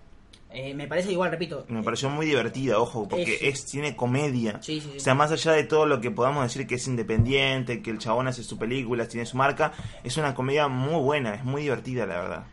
[0.53, 1.65] Eh, me parece igual, repito.
[1.67, 4.59] Me pareció muy divertida, ojo, porque Es- es, tiene comedia.
[4.61, 4.97] Sí, sí, sí.
[4.97, 7.97] O sea, más allá de todo lo que podamos decir que es independiente, que el
[7.97, 12.05] chabón hace su película, tiene su marca, es una comedia muy buena, es muy divertida,
[12.05, 12.43] la verdad.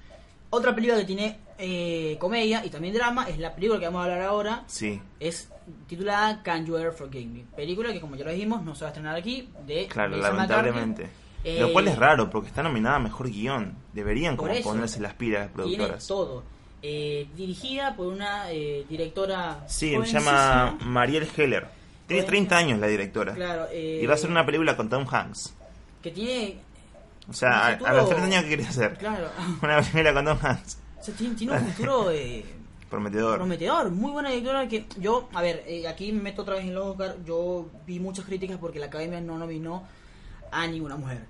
[0.49, 4.05] Otra película que tiene eh, comedia y también drama es la película que vamos a
[4.05, 4.65] hablar ahora.
[4.67, 5.51] Sí, Es
[5.87, 7.45] titulada Can You Ever Forgive Me?
[7.55, 9.49] Película que, como ya lo dijimos, no se va a estrenar aquí.
[9.67, 11.09] De claro, lamentablemente.
[11.45, 13.75] Eh, Lo cual es raro, porque está nominada a Mejor Guión.
[13.95, 14.69] Deberían como eso.
[14.71, 16.07] ponerse las pilas las Tiene productoras.
[16.07, 16.43] todo.
[16.83, 19.65] Eh, dirigida por una eh, directora.
[19.69, 20.79] Sí, se llama.
[20.85, 21.67] Mariel Heller.
[22.07, 23.35] Tiene Joven- 30 años la directora.
[23.35, 25.55] Claro, eh, Y va a hacer una película con Tom Hanks.
[26.03, 26.57] Que tiene.
[27.29, 28.95] O sea, a, Un futuro- a los 30 años, ¿qué quería hacer?
[28.99, 29.29] Claro.
[29.63, 30.79] Una película con Tom Hanks.
[31.01, 32.11] o sea, tiene, tiene un futuro.
[32.13, 32.45] eh,
[32.89, 33.37] Prometedor.
[33.39, 36.75] prometedor, muy buena directora que yo, a ver, eh, aquí me meto otra vez en
[36.75, 39.85] los Oscar, yo vi muchas críticas porque la Academia no nominó
[40.51, 41.21] a ninguna mujer.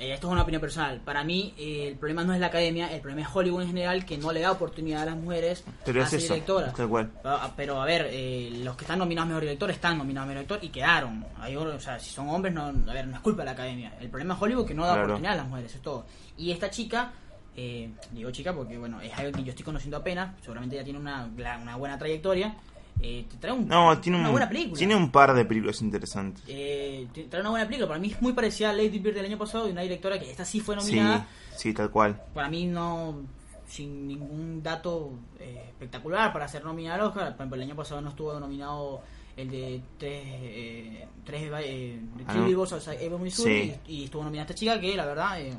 [0.00, 0.98] Eh, esto es una opinión personal.
[1.04, 4.06] Para mí eh, el problema no es la Academia, el problema es Hollywood en general
[4.06, 6.74] que no le da oportunidad a las mujeres Pero a es ser eso, directoras.
[6.74, 7.10] tal cual.
[7.22, 10.28] Ah, Pero a ver, eh, los que están nominados a mejor director están nominados a
[10.32, 11.26] mejor director y quedaron.
[11.38, 13.92] Hay, o sea, si son hombres, no, a ver, no es culpa de la academia.
[14.00, 15.02] El problema es Hollywood que no da Claro.
[15.08, 16.06] oportunidad a las mujeres, es todo.
[16.38, 17.12] Y esta chica,
[17.54, 20.98] eh, digo chica porque bueno, es algo que yo estoy conociendo apenas, seguramente ya tiene
[20.98, 21.28] una,
[21.60, 22.54] una buena trayectoria.
[23.02, 24.76] Eh, te trae un- No, tiene una un, buena película.
[24.78, 26.42] tiene un par de películas interesantes.
[26.46, 27.88] Eh, te trae una buena película.
[27.88, 30.30] Para mí es muy parecida a Lady Bird del año pasado y una directora que
[30.30, 31.26] esta sí fue Sí, nominada.
[31.56, 32.20] sí, tal cual.
[32.34, 33.22] Para mí no,
[33.66, 37.24] sin ningún dato eh, espectacular para ser nominada al Oscar.
[37.28, 39.00] Por ejemplo, el año pasado no estuvo nominado
[39.36, 43.18] el de tres, eh, tres eh, de Ah, no.
[43.18, 43.74] Missouri, Sí.
[43.86, 45.54] y, y estuvo nominada esta chica que la verdad, eh,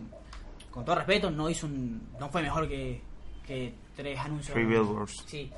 [0.70, 3.02] con todo respeto, no hizo un, no fue mejor que,
[3.48, 4.54] que tres anuncios.
[4.54, 5.24] Three Billboards.
[5.26, 5.50] Sí.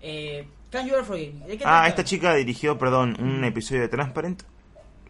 [0.00, 1.46] Eh, Can You Ever Forgive Me?
[1.46, 4.42] ¿De qué Ah, esta chica dirigió, perdón, un episodio de Transparent,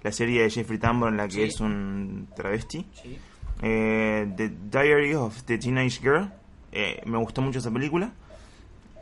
[0.02, 1.42] la serie de Jeffrey Tambor en la que Sí.
[1.42, 2.86] es un travesti.
[3.02, 3.18] Sí.
[3.62, 6.30] Eh, the Diary of the Teenage Girl,
[6.70, 8.12] eh, me gustó mucho esa película.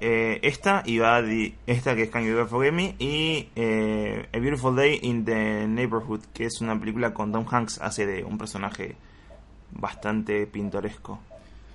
[0.01, 1.23] Eh, esta y va
[1.67, 5.67] esta que es Can You Ever Forgive Me y eh, A Beautiful Day in the
[5.67, 8.97] Neighborhood, que es una película con Tom Hanks, hace de un personaje
[9.73, 11.19] bastante pintoresco.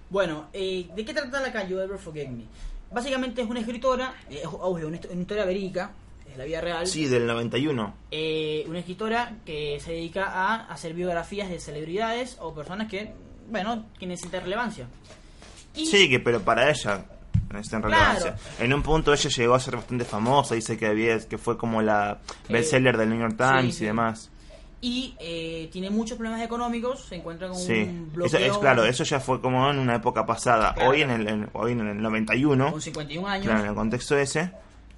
[0.09, 2.43] Bueno, eh, ¿de qué trata la Can You Ever Forgive Me?
[2.91, 5.91] Básicamente es una escritora, eh, es obvio, una, una historia verídica,
[6.29, 6.87] es la vida real.
[6.87, 7.93] Sí, del 91.
[8.11, 13.13] Eh, una escritora que se dedica a hacer biografías de celebridades o personas que,
[13.49, 14.87] bueno, que necesitan relevancia.
[15.75, 17.05] Y- Sí, que pero para ella
[17.51, 18.13] necesita en Claro.
[18.19, 18.35] relevancia.
[18.65, 21.81] En un punto ella llegó a ser bastante famosa, dice que había que fue como
[21.81, 23.83] la bestseller del New York Times sí, sí.
[23.83, 24.30] y demás.
[24.81, 28.83] Y eh, tiene muchos problemas económicos, se encuentra con Sí, un eso bloqueo es claro,
[28.85, 30.73] eso ya fue como en una época pasada.
[30.73, 30.89] Claro.
[30.89, 33.45] Hoy en el en- hoy en el 91, con 51 años.
[33.45, 34.51] claro, en el contexto ese,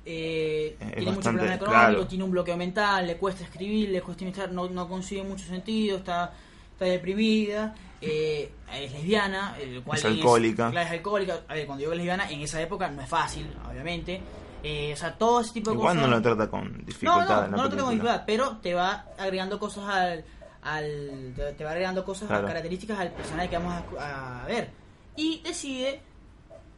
[0.05, 2.07] eh, Es tiene muchos problemas económicos, claro.
[2.07, 5.97] tiene un bloqueo mental, le cuesta escribir, le cuesta investigar, no, no consigue mucho sentido,
[5.97, 6.33] está,
[6.71, 10.71] está deprimida, eh, es lesbiana, el cual Es alcohólica.
[10.71, 11.39] claro, es alcohólica.
[11.47, 14.21] A ver, cuando digo es lesbiana, en esa época no es fácil, obviamente.
[14.63, 16.09] Eh, o sea, todo ese tipo de igual cosas.
[16.09, 17.91] no lo trata con No, dificultad no, la no lo tengo película.
[18.13, 20.25] dificultad, pero te va agregando cosas al.
[20.61, 22.47] al te, va agregando cosas, Claro.
[22.47, 24.71] características al personaje que vamos a, a ver.
[25.17, 26.01] Y decide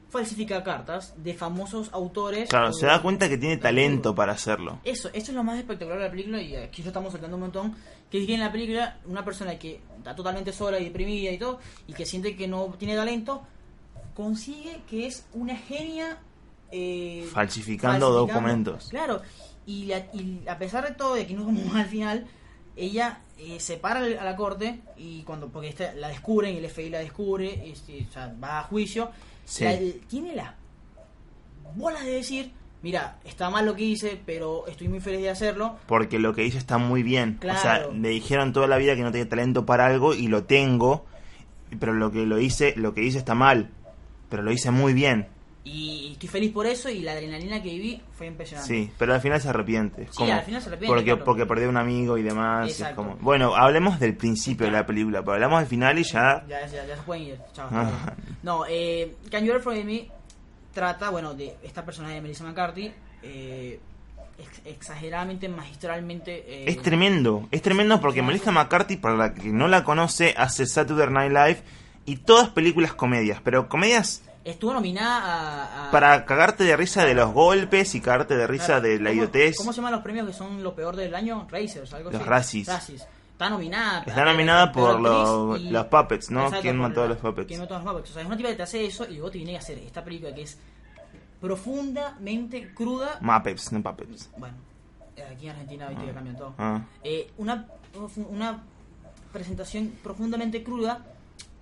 [0.10, 2.50] falsificar cartas de famosos autores.
[2.50, 4.80] Claro, se da cuenta que tiene talento para hacerlo.
[4.84, 7.41] Eso, eso es lo más espectacular de la película y aquí lo estamos saltando un
[7.43, 7.76] montón.
[8.10, 11.38] Que es que en la película una persona que está totalmente sola y deprimida y
[11.38, 13.43] todo, y que siente que no tiene talento,
[14.15, 16.17] consigue que es una genia.
[16.71, 18.88] Eh, Falsificando documentos.
[18.89, 19.21] Claro,
[19.65, 22.25] y, la- y a pesar de todo, de que no es como al final,
[22.75, 26.65] ella eh, se para a la corte y cuando porque esta- la descubren y el
[26.69, 29.12] FBI la descubre, este, o sea, va a juicio,
[29.45, 29.63] Sí.
[29.65, 29.78] la-
[30.10, 30.56] tiene la
[31.75, 32.51] bolas de decir
[32.82, 35.78] mira, está mal lo que hice, pero estoy muy feliz de hacerlo.
[35.88, 37.39] Porque lo que hice está muy bien.
[37.39, 37.91] O sea, Claro.
[37.93, 41.04] me dijeron toda la vida que no tenía talento para algo y lo tengo,
[41.80, 43.71] pero lo que lo hice, lo que hice está mal,
[44.30, 45.28] pero lo hice muy bien.
[45.67, 48.71] Y estoy feliz por eso y la adrenalina que viví fue impresionante.
[48.71, 50.04] Sí, pero al final se arrepiente.
[50.04, 51.23] Es Sí, como- al final se arrepiente, Porque, claro.
[51.25, 52.69] porque perdió un amigo y demás.
[52.69, 52.97] es Exacto.
[52.97, 56.45] como- bueno, hablemos del principio de la película, pero hablamos del final y ya...
[56.47, 57.39] Ya, ya, ya se pueden ir.
[57.54, 57.67] Chao.
[57.71, 58.13] Ah.
[58.43, 60.08] No, eh, Can You Ever Forgive Me
[60.71, 62.91] trata, bueno, de esta personaje de Melissa McCarthy,
[63.23, 63.80] eh,
[64.38, 66.43] ex- exageradamente, magistralmente.
[66.47, 68.21] eh, Es tremendo, es tremendo porque.
[68.21, 71.63] Melissa McCarthy, para la que no la conoce, hace Saturday Night Live
[72.06, 75.88] y todas películas comedias, pero comedias Estuvo nominada a.
[75.88, 79.10] a- para cagarte de risa de los golpes y cagarte de risa claro, de la
[79.10, 79.58] ¿cómo- idiotez.
[79.58, 81.47] ¿Cómo se llaman los premios que son lo peor del año?
[81.49, 82.29] Racers, algo Los así.
[82.29, 82.67] Razzies.
[82.67, 83.08] Razzies.
[83.31, 84.03] Está nominada.
[84.05, 86.41] Está nominada por los- y- los puppets, ¿no?
[86.43, 87.47] Exacto, ¿Quién mató a los puppets?
[87.47, 88.10] ¿Quién mató a los puppets?
[88.12, 89.77] O sea, es una tipa que te hace eso y luego te viene a hacer
[89.79, 90.58] esta película que es
[91.41, 93.17] profundamente cruda.
[93.21, 94.29] Muppets, no Puppets.
[94.38, 94.55] Bueno,
[95.15, 96.53] eh, aquí en Argentina viste que cambian todo.
[96.58, 96.81] Ah.
[97.03, 97.65] Eh, una,
[98.29, 98.63] una
[99.34, 101.05] presentación profundamente cruda,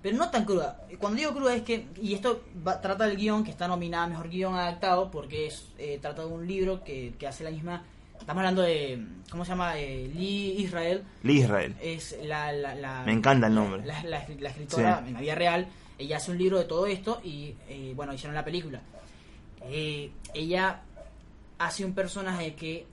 [0.03, 0.85] pero no tan cruda.
[0.99, 4.29] Cuando digo cruda es que, y esto va- trata del guion que está nominada Mejor
[4.29, 7.83] Guión Adaptado, porque es eh, trata de un libro que, que hace la misma...
[8.19, 9.77] Estamos hablando de, ¿cómo se llama?
[9.79, 11.03] Eh, Lee Israel.
[11.23, 11.75] Lee Israel.
[11.81, 12.51] Es la...
[12.51, 13.83] la, la- Me encanta el nombre.
[13.85, 15.07] La, escritora Sí.
[15.07, 15.67] en la vida real.
[15.97, 18.81] Ella hace un libro de todo esto y, eh, bueno, hicieron la película.
[19.69, 20.81] Eh, ella
[21.59, 22.85] hace un personaje que,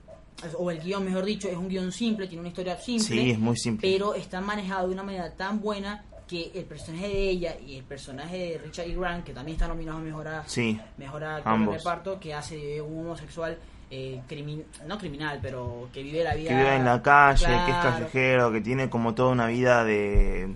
[0.57, 3.39] o el guion mejor dicho, es un guion simple, tiene una historia simple, Sí, es
[3.39, 3.89] muy simple.
[3.91, 7.83] pero está manejado de una manera tan buena que el personaje de ella y el
[7.83, 8.95] personaje de Richard E.
[8.95, 11.75] Grant, que también está nominado a mejor, Sí, mejor actor de ambos.
[11.75, 13.57] reparto, que hace de un homosexual,
[13.89, 16.49] eh, crimin- no criminal, pero que vive la vida...
[16.51, 20.55] que vive en la calle, que es callejero, que tiene como toda una vida de...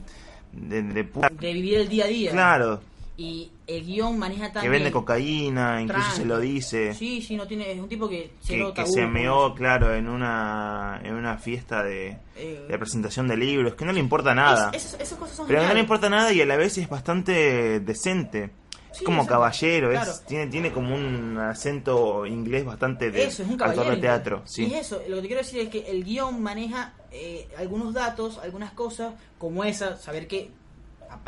[0.53, 2.31] de, de De vivir el día a día.
[2.31, 2.79] Claro,
[3.17, 4.73] Y el guion maneja que también...
[4.73, 6.93] vende cocaína, incluso se lo dice.
[6.93, 9.55] Sí, sí, no tiene, es un tipo que que, que se meó, eso.
[9.55, 14.01] claro, en una en una fiesta de, Eh, de presentación de libros, que no le
[14.01, 14.71] importa nada.
[14.73, 16.89] Es- esas, esas cosas son pero no le importa nada y a la vez es
[16.89, 18.51] bastante decente.
[18.91, 23.49] Sí, es como caballero, es, tiene, tiene como un acento inglés bastante de Eso, es
[23.49, 24.41] un actor de teatro.
[24.45, 24.67] Sí.
[24.67, 27.93] Y es eso, lo que te quiero decir es que el guion maneja eh, algunos
[27.93, 30.49] datos, algunas cosas, como esa, saber que,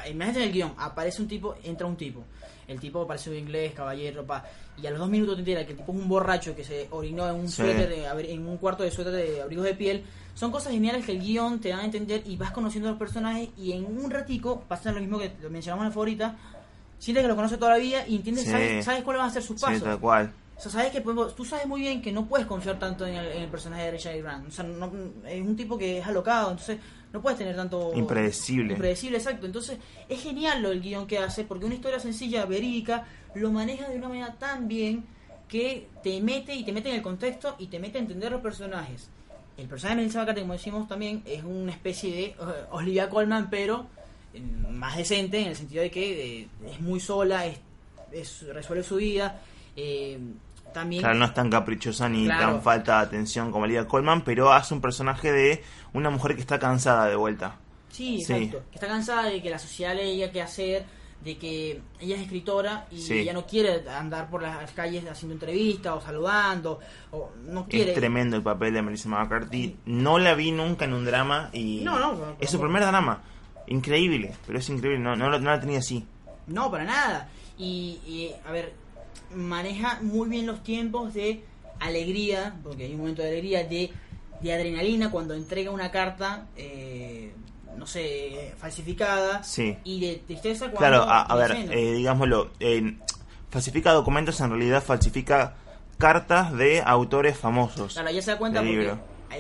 [0.10, 2.24] imagínate en el guion, aparece un tipo, entra un tipo,
[2.68, 4.44] el tipo parece un inglés, caballero, pa,
[4.82, 6.88] y a los dos minutos te enteras que el tipo es un borracho que se
[6.92, 7.56] orinó en un Sí.
[7.64, 11.14] suéter, de en un cuarto de suéter de abrigos de piel, son cosas geniales que
[11.14, 14.12] el guion te dan a entender y vas conociendo a los personajes y en un
[14.12, 16.38] ratico pasa lo mismo que lo mencionamos en la favorita,
[17.00, 18.52] sientes que los conoces toda la vida y entiendes, Sí.
[18.52, 19.84] sabes, sabes cuáles van a ser sus Sí, pasos.
[19.84, 20.32] tal cual.
[20.58, 23.14] O sea, sabes que ejemplo, tú sabes muy bien que no puedes confiar tanto en
[23.16, 24.18] el, en el personaje de Richard.
[24.18, 24.48] Grant.
[24.48, 24.92] O sea, no-
[25.28, 26.80] es un tipo que es alocado, entonces
[27.14, 27.92] no puedes tener tanto...
[27.96, 28.74] Impredecible.
[28.74, 29.46] Impredecible, exacto.
[29.46, 29.78] Entonces
[30.10, 33.98] es genial lo el guion que hace, porque una historia sencilla, verídica, lo maneja de
[33.98, 35.06] una manera tan bien
[35.48, 38.42] que te mete y te mete en el contexto y te mete a entender los
[38.42, 39.10] personajes.
[39.58, 42.36] El personaje de Melissa McCarthy, como decimos también, es una especie de eh,
[42.72, 43.88] Olivia Colman, pero
[44.34, 47.60] eh, más decente en el sentido de que eh, es muy sola, es,
[48.12, 49.40] es- resuelve su vida.
[49.76, 50.18] eh,
[50.74, 52.54] también Claro, no es tan caprichosa ni Claro.
[52.54, 56.42] tan falta de atención como Lidia Colman, pero hace un personaje de una mujer que
[56.42, 57.56] está cansada de vuelta.
[57.90, 58.50] Sí, Sí.
[58.52, 60.86] Que está cansada de que la sociedad le diga qué hacer,
[61.24, 63.20] de que ella es escritora y Sí.
[63.20, 66.80] ella no quiere andar por las calles haciendo entrevistas o saludando,
[67.12, 67.92] o no quiere.
[67.92, 69.78] Es tremendo el papel de Melissa McCarthy.
[69.86, 73.22] No la vi nunca en un drama y No, no, no, es su primer drama.
[73.66, 75.00] Increíble, pero es increíble.
[75.00, 76.06] No, no, la tenía así.
[76.46, 77.30] No, para nada.
[77.58, 78.74] Y, y, a ver,
[79.36, 81.44] maneja muy bien los tiempos de
[81.80, 83.92] alegría, porque hay un momento de alegría, de,
[84.42, 87.34] de adrenalina cuando entrega una carta, eh,
[87.78, 89.78] no sé, falsificada, Sí.
[89.84, 90.80] y de tristeza cuando...
[90.80, 92.98] Claro, a, a ver, eh, digámoslo, eh,
[93.52, 95.56] falsifica documentos, en realidad falsifica
[95.98, 97.94] cartas de autores famosos.
[97.94, 99.00] Claro, ella se da cuenta porque libro.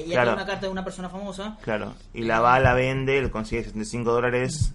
[0.09, 0.33] Claro.
[0.33, 4.11] una carta de una persona famosa Claro, y la va, la vende, le consigue 75
[4.11, 4.73] dólares.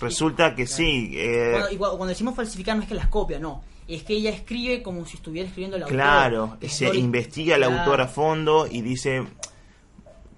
[0.00, 3.62] Resulta que sí, eh, cuando- cuando decimos falsificar no es que las copia, no.
[3.94, 5.96] Es que ella escribe como si estuviera escribiendo el autor.
[5.96, 9.24] claro, se investiga al Claro, autor a fondo y dice,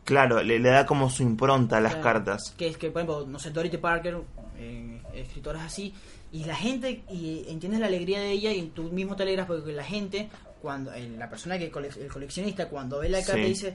[0.04, 2.04] claro, le, le da como su impronta a las claro.
[2.04, 2.54] cartas.
[2.56, 4.18] Que es que, por ejemplo, no sé, Dorothy Parker,
[4.58, 5.92] eh, escritoras así,
[6.32, 9.72] y la gente, y entiendes la alegría de ella y tú mismo te alegras porque
[9.72, 10.28] la gente,
[10.60, 13.48] cuando eh, la persona que cole- el coleccionista, cuando ve la carta Sí.
[13.48, 13.74] dice,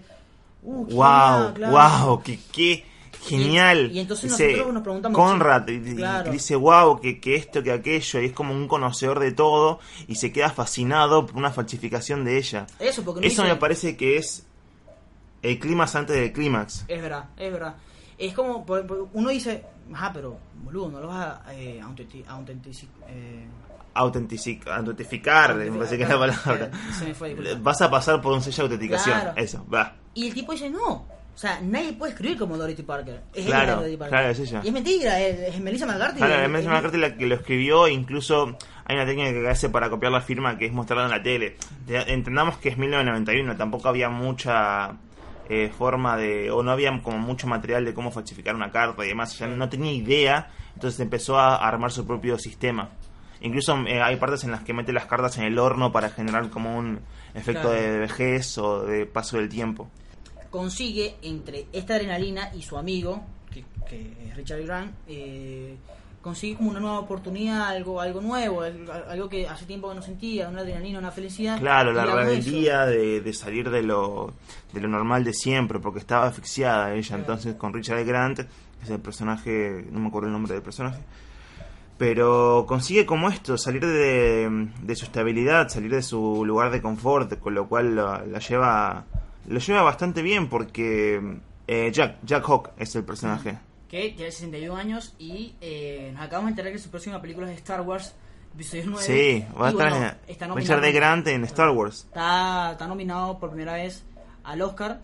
[0.64, 2.06] uh, qué wow, genial, claro".
[2.08, 2.84] wow, que qué
[3.24, 3.90] genial.
[3.92, 6.32] Y- y entonces Dice, nosotros nos preguntamos- Conrad y- Claro.
[6.32, 10.16] dice wow, que, que esto, que aquello, y es como un conocedor de todo y
[10.16, 12.68] se queda fascinado por una falsificación de ella.
[12.80, 14.46] Eso, porque no Eso dice- me parece que es
[15.42, 16.86] el clímax antes del clímax.
[16.88, 17.76] Es verdad, es verdad.
[18.18, 18.66] Es como,
[19.14, 19.64] uno dice,
[19.94, 23.46] ajá, pero boludo, no lo vas a eh, autenti- autentici- eh,
[23.94, 26.66] autentificar, me parece que es la palabra.
[26.74, 27.60] Eh, se me fue, disculpa.
[27.62, 29.20] Vas a pasar por un sello de autenticación.
[29.20, 29.34] Claro.
[29.38, 29.96] Eso, va.
[30.14, 31.06] Y el tipo dice, no.
[31.38, 33.22] O sea, nadie puede escribir como Dorothy Parker.
[33.32, 34.10] Es ella Claro, Dorothy Parker.
[34.18, 34.62] claro, es ella.
[34.64, 36.18] Y es mentira, es, es Melissa McCarthy.
[36.18, 39.88] Claro, Es- es- McCarthy la que lo escribió, incluso hay una técnica que hace para
[39.92, 41.56] copiar la firma que es mostrarla en la tele.
[41.86, 44.94] Te- Entendamos que es 1991, tampoco había mucha
[45.48, 49.10] eh, forma de, o no había como mucho material de cómo falsificar una carta y
[49.10, 52.90] demás, ya no tenía idea, entonces empezó a armar su propio sistema.
[53.42, 56.50] Incluso eh, hay partes en las que mete las cartas en el horno para generar
[56.50, 57.00] como un
[57.36, 57.76] efecto Claro.
[57.80, 59.88] de vejez o de paso del tiempo.
[60.50, 65.78] Consigue entre esta adrenalina y su amigo, que, que es Richard Grant, eh,
[66.22, 70.50] consigue como una nueva oportunidad, algo algo nuevo, algo, que hace tiempo que no sentía,
[70.50, 71.60] una adrenalina, una felicidad.
[71.60, 74.34] Claro, la rebeldía de, de salir de lo,
[74.74, 77.08] de lo normal de siempre, porque estaba asfixiada ella.
[77.08, 77.22] Claro.
[77.22, 81.00] Entonces, con Richard Grant, es el personaje, no me acuerdo el nombre del personaje,
[81.98, 87.40] pero consigue como esto, salir de, de su estabilidad, salir de su lugar de confort,
[87.40, 89.06] con lo cual la, la lleva
[89.48, 93.58] lo lleva bastante bien, porque eh, Jack, Jack Hawk es el personaje.
[93.90, 97.54] Que tiene 61 años y eh, nos acabamos de enterar que su próxima película es
[97.54, 98.14] de Star Wars,
[98.54, 99.06] episodio 9.
[99.06, 100.92] Sí, va a estar bueno, en- está Richard nominado- D.
[100.92, 102.04] Grant en Star Wars.
[102.08, 104.04] Está, está nominado por primera vez
[104.44, 105.00] al Oscar.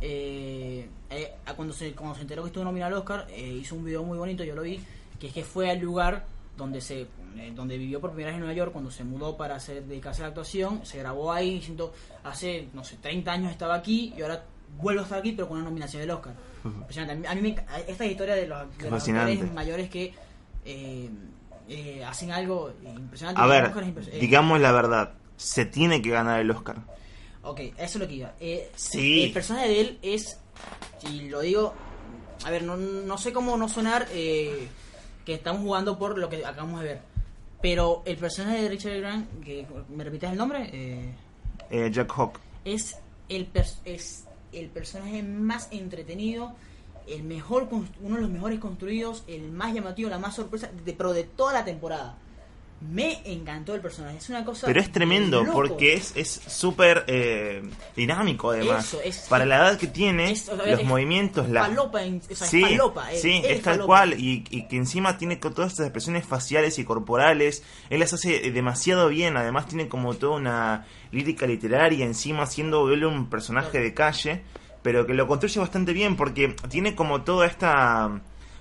[0.00, 3.84] Eh, eh, cuando, se, cuando se enteró que estuvo nominado al Oscar, eh, hizo un
[3.84, 4.80] video muy bonito, yo lo vi,
[5.18, 6.24] que es que fue al lugar
[6.56, 7.06] donde se
[7.36, 10.22] eh, donde vivió por primera vez en Nueva York, cuando se mudó para hacer, dedicarse
[10.22, 11.92] a la actuación, se grabó ahí diciendo,
[12.24, 14.44] hace, no sé, 30 años estaba aquí y ahora
[14.80, 16.34] vuelvo a estar aquí, pero con una nominación del Oscar.
[16.64, 17.26] Impresionante.
[17.28, 19.32] A mí, a mí me esta historia de los, de los fascinante.
[19.32, 20.14] actores mayores que
[20.64, 21.08] eh,
[21.68, 23.40] eh, hacen algo impresionante.
[23.40, 23.84] A ver, Oscar
[24.20, 26.76] digamos la verdad, se tiene que ganar el Oscar.
[27.42, 28.32] Ok, eso es lo que iba.
[28.40, 29.24] Eh, Sí.
[29.24, 30.38] El personaje de él es,
[31.10, 31.72] y lo digo,
[32.44, 34.68] a ver, no, no sé cómo no sonar eh,
[35.24, 37.00] que estamos jugando por lo que acabamos de ver.
[37.60, 41.12] Pero el personaje de Richard Grant, que me repites el nombre, eh,
[41.70, 42.38] Eh, Jack Hawk.
[42.64, 42.96] es
[43.28, 46.54] el pers- es el personaje más entretenido,
[47.06, 47.68] el mejor
[48.00, 51.52] uno de los mejores construidos, el más llamativo, la más sorpresa, de, pero de toda
[51.52, 52.16] la temporada.
[52.80, 54.66] Me encantó el personaje, es una cosa.
[54.66, 57.62] Pero es tremendo porque es es súper eh,
[57.96, 58.86] dinámico además.
[58.86, 61.68] Eso, es- Para la edad que tiene, es- los es movimientos, la...
[61.68, 65.72] o sea, es sí, eh, sí, es tal cual y, y que encima tiene todas
[65.72, 70.36] estas expresiones faciales y corporales, él las hace eh, demasiado bien, además tiene como toda
[70.36, 74.42] una lírica literaria encima siendo él un personaje de calle,
[74.82, 78.20] pero que lo construye bastante bien porque tiene como toda esta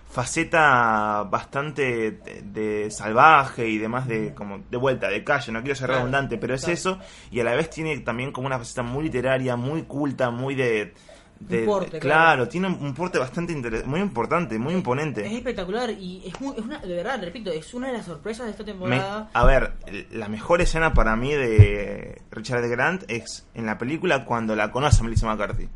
[0.09, 5.75] faceta bastante de, de salvaje y demás de como de vuelta de calle no quiero
[5.75, 6.73] ser Claro, redundante pero es claro.
[6.73, 6.99] eso
[7.31, 10.93] y a la vez tiene también como una faceta muy literaria muy culta muy de,
[11.39, 12.47] de- Un porte, claro, claro.
[12.47, 13.53] tiene un porte bastante
[13.85, 17.73] muy importante muy imponente Es espectacular y es, muy, es una, de verdad, repito, es
[17.73, 19.29] una de las sorpresas de esta Me- temporada.
[19.33, 19.73] a ver,
[20.11, 22.67] la mejor escena para mí de Richard.
[22.67, 25.69] Grant es en la película cuando la conoce a Melissa McCarthy.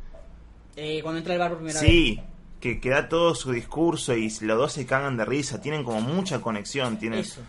[0.78, 1.90] eh, cuando entra al bar por primera vez.
[1.90, 2.20] Sí,
[2.62, 6.00] que, que da todo su discurso y los dos se cagan de risa, tienen como
[6.00, 7.20] mucha conexión, tienen...
[7.20, 7.42] Eso.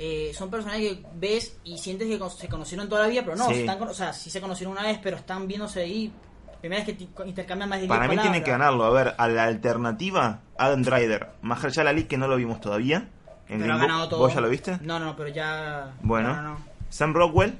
[0.00, 3.48] Eh, son personajes que ves y sientes que se conocieron toda la vida, pero no,
[3.48, 3.54] Sí.
[3.54, 6.12] se están, o sea, sí se conocieron una vez, pero están viéndose ahí.
[6.60, 8.32] Primera vez que intercambian más de 10 Para mí palabras.
[8.32, 8.84] tiene que ganarlo.
[8.84, 13.08] A ver, a la alternativa, Adam Driver, Mahershala Ali, que no lo vimos todavía.
[13.48, 14.20] En Pero ha ganado todo.
[14.20, 14.78] ¿Vos ya lo viste?
[14.82, 15.94] No, no, pero ya.
[16.02, 16.28] Bueno.
[16.34, 16.58] No, no, no.
[16.90, 17.54] Sam Rockwell,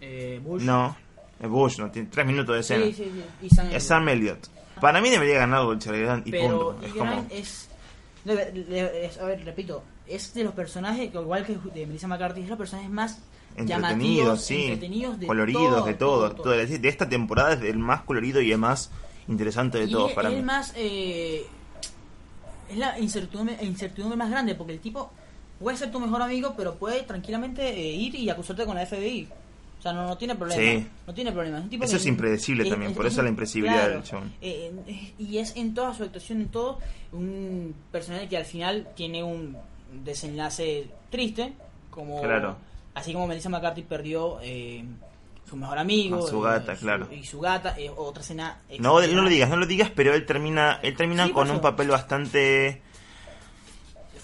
[0.00, 0.62] Eh, Bush.
[0.62, 0.96] no.
[1.40, 2.84] Bush, no tiene tres minutos de escena.
[2.86, 3.58] Sí, sí, sí.
[3.76, 4.48] Y Sam Elliott.
[4.80, 6.86] Para mí debería ganarlo Richard Grant y pero punto.
[6.86, 7.26] y Es como...
[7.30, 7.68] Es,
[9.20, 12.58] a ver repito es de los personajes igual que de Melissa McCarthy es de los
[12.58, 13.20] personajes más
[13.56, 16.52] entretenidos, sí, entretenidos de coloridos, de todo, todo, todo.
[16.52, 18.90] De esta temporada es el más colorido y el más
[19.28, 20.40] interesante de y todos es, para es mí.
[20.40, 21.46] el más eh,
[22.70, 25.10] es la incertidumbre, incertidumbre más grande porque el tipo
[25.58, 29.28] puede ser tu mejor amigo pero puede tranquilamente eh, ir y acusarte con la FBI
[29.78, 30.60] o sea, no, no tiene problema.
[30.60, 30.86] Sí.
[31.06, 31.58] No tiene problema.
[31.58, 34.32] Es un tipo Eso que- es impredecible también, por eso la imprevisibilidad claro, del chabón.
[34.40, 36.78] eh, eh, y es en toda su actuación, en todo,
[37.12, 39.56] un personaje que al final tiene un
[40.04, 41.52] desenlace triste,
[41.90, 42.56] como Claro.
[42.94, 44.84] así como Melissa McCarthy perdió eh,
[45.48, 47.08] su mejor amigo, su eh, gata, claro.
[47.12, 48.60] y su gata, otra escena.
[48.78, 51.60] No, no lo digas, no lo digas, pero él termina, él termina Sí, con un
[51.60, 52.82] papel bastante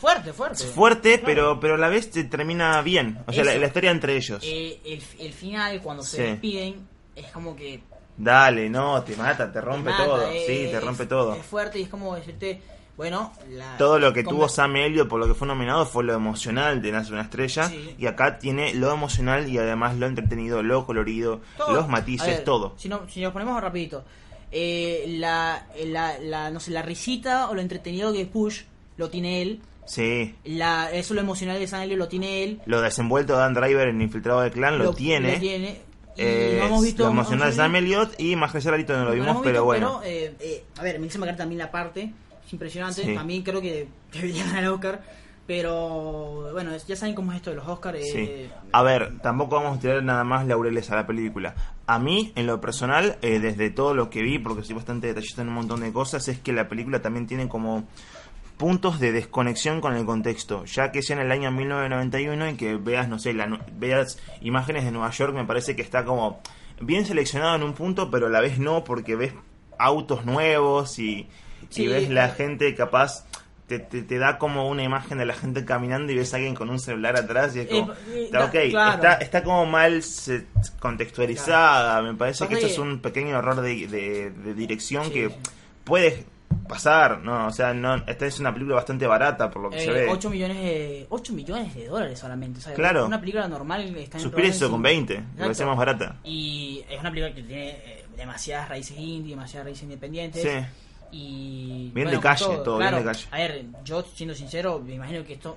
[0.05, 0.65] Fuerte, fuerte.
[0.65, 1.25] fuerte, Claro.
[1.25, 3.19] pero pero a la vez te termina bien.
[3.27, 4.43] O sea, la, historia entre ellos.
[4.45, 6.23] Eh, el, el final, cuando se Sí.
[6.25, 6.87] despiden,
[7.17, 7.81] es como que
[8.19, 10.29] Dale, no, te mata, te rompe mata, todo.
[10.31, 11.35] eh, sí, te es- rompe todo.
[11.35, 12.61] Es fuerte y es como decirte,
[12.99, 16.05] bueno, la- Todo lo que como- tuvo Sam Elliott por lo que fue nominado fue
[16.05, 17.65] lo emocional de Nace una estrella.
[17.69, 17.97] Sí.
[17.99, 21.73] Y acá tiene lo emocional y además lo entretenido, lo colorido, Todo.
[21.73, 22.75] los matices, ver, todo.
[22.77, 24.05] Si, no, si nos ponemos rapidito,
[24.53, 28.61] eh, la, la, la, no sé, la risita o lo entretenido que es Push
[28.97, 29.61] lo tiene él.
[29.87, 30.35] Sí.
[30.45, 32.61] La, eso lo emocional de Sam Elliott lo tiene él.
[32.67, 35.35] Lo desenvuelto de Dan Driver en Infiltrado del Clan lo, tiene.
[35.35, 35.81] Lo tiene.
[36.17, 37.05] Eh, no hemos visto.
[37.05, 37.75] lo emocional de Sam.
[37.77, 40.01] Elliott y más que no lo No vimos, hemos pero bueno.
[40.03, 42.13] pero, eh, eh, a ver, Melissa McCarthy también la parte.
[42.47, 43.05] Es impresionante.
[43.05, 43.15] Sí.
[43.15, 45.03] También creo que debería ganar el Oscar.
[45.47, 47.99] Pero bueno, ya saben cómo es esto de los Oscars.
[48.01, 48.13] Sí.
[48.17, 51.55] eh, A ver, tampoco vamos a tirar nada más laureles a la película.
[51.87, 55.43] A mí, en lo personal, eh, desde todo lo que vi, porque soy bastante detallista
[55.43, 57.85] en un montón de cosas, es que la película también tiene como
[58.57, 62.77] puntos de desconexión con el contexto, ya que es en el año 1991 y que
[62.77, 66.41] veas, no sé, la, veas imágenes de Nueva York, me parece que está como
[66.81, 69.33] bien seleccionado en un punto, pero a la vez no, porque ves
[69.79, 71.29] autos nuevos y,
[71.75, 73.27] y ves la gente capaz...
[73.67, 76.55] Te, te, te da como una imagen de la gente caminando y ves a alguien
[76.55, 78.95] con un celular atrás y es como, Eh, está ok, claro.
[78.97, 80.45] está, está como mal se-
[80.81, 82.03] contextualizada.
[82.03, 85.37] Me parece que eso es un pequeño error de, de- de dirección Sí, que sí.
[85.85, 86.25] puede
[86.69, 87.47] pasar, ¿no?
[87.47, 90.09] O sea, no, esta es una película bastante barata por lo que se eh, ve.
[90.11, 92.59] 8 millones de 8 millones de dólares solamente.
[92.59, 93.07] O sea, Claro.
[93.07, 95.43] Una película normal está en eso con 20, me Exacto.
[95.43, 96.17] parece más barata.
[96.25, 100.43] Y es una película que tiene eh, demasiadas raíces indie, demasiadas raíces independientes.
[100.43, 100.67] Sí.
[101.13, 101.91] Y.
[101.95, 103.27] Bien de calle, todo, claro, de calle.
[103.31, 105.57] A ver, yo siendo sincero, me imagino que esto.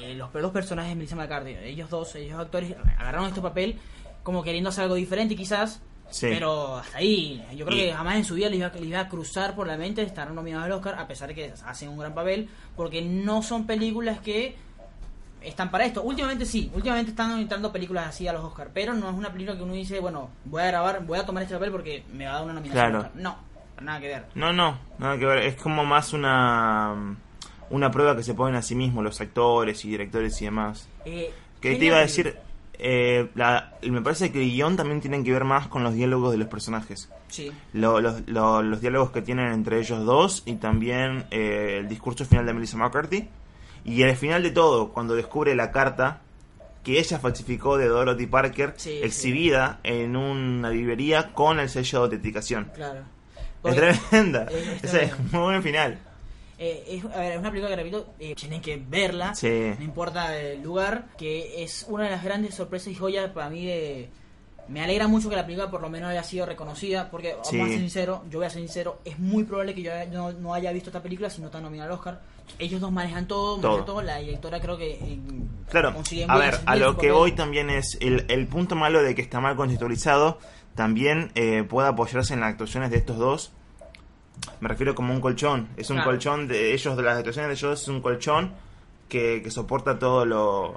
[0.00, 3.78] eh, los dos personajes de Melissa McCarthy, ellos dos, ellos actores, agarraron este papel
[4.22, 5.82] como queriendo hacer algo diferente quizás.
[6.12, 6.26] Sí.
[6.30, 9.00] Pero hasta ahí, yo creo Y- que jamás en su vida les iba, les iba
[9.00, 11.98] a cruzar por la mente estar nominados al Oscar, a pesar de que hacen un
[11.98, 14.54] gran papel, porque no son películas que
[15.40, 16.02] están para esto.
[16.02, 19.56] Últimamente sí, últimamente están entrando películas así a los Oscar, pero no es una película
[19.56, 22.32] que uno dice, bueno, voy a grabar, voy a tomar este papel porque me va
[22.32, 22.84] a dar una nominación.
[22.90, 22.98] Claro.
[23.06, 23.12] Oscar.
[23.20, 23.38] No,
[23.80, 24.26] nada que ver.
[24.34, 25.38] No, no, nada que ver.
[25.38, 27.16] Es como más una
[27.70, 30.86] una prueba que se ponen a sí mismos los actores y directores y demás.
[31.06, 32.36] Eh, Que te iba a decir,
[32.84, 36.32] eh, la- me parece que el guion también tiene que ver más con los diálogos
[36.32, 37.08] de los personajes.
[37.28, 41.88] Sí, Lo- los, lo- los diálogos que tienen entre ellos dos y también eh, el
[41.88, 43.28] discurso final de Melissa McCarthy.
[43.84, 46.20] Y el final de todo, cuando descubre la carta
[46.84, 52.04] que ella falsificó de Dorothy Parker, Sí, exhibida en una librería con el sello de
[52.04, 52.70] autenticación.
[52.74, 53.00] claro.
[53.64, 54.46] Es tremenda.
[54.50, 55.98] es- es es muy buen final.
[56.64, 59.34] Eh, es, a ver, es una película que repito, eh, tienen que verla.
[59.34, 59.72] Sí.
[59.78, 63.66] no importa el lugar, que es una de las grandes sorpresas y joyas para mí
[63.66, 64.10] de...
[64.68, 67.58] Me alegra mucho que la película por lo menos haya sido reconocida, porque Sí.
[67.58, 70.70] ser sincero, yo voy a ser sincero, es muy probable que yo no, no haya
[70.72, 72.20] visto esta película si no está nominada al Oscar.
[72.60, 74.02] Ellos dos manejan todo, manejan Todo.
[74.02, 75.18] la directora creo que eh,
[75.68, 75.94] Claro,
[76.28, 79.40] a ver, a lo que voy también es el, el punto malo de que está
[79.40, 80.38] mal contextualizado,
[80.76, 83.52] también eh, puede apoyarse en las actuaciones de estos dos.
[84.60, 86.10] Me refiero como un colchón, es un Claro.
[86.12, 88.52] colchón de ellos, de las actuaciones de ellos es un colchón
[89.08, 90.74] que, que soporta todo lo,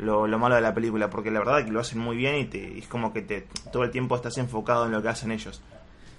[0.00, 2.44] lo, lo malo de la película, porque la verdad que lo hacen muy bien y,
[2.46, 5.30] te, y es como que te, todo el tiempo estás enfocado en lo que hacen
[5.32, 5.60] ellos.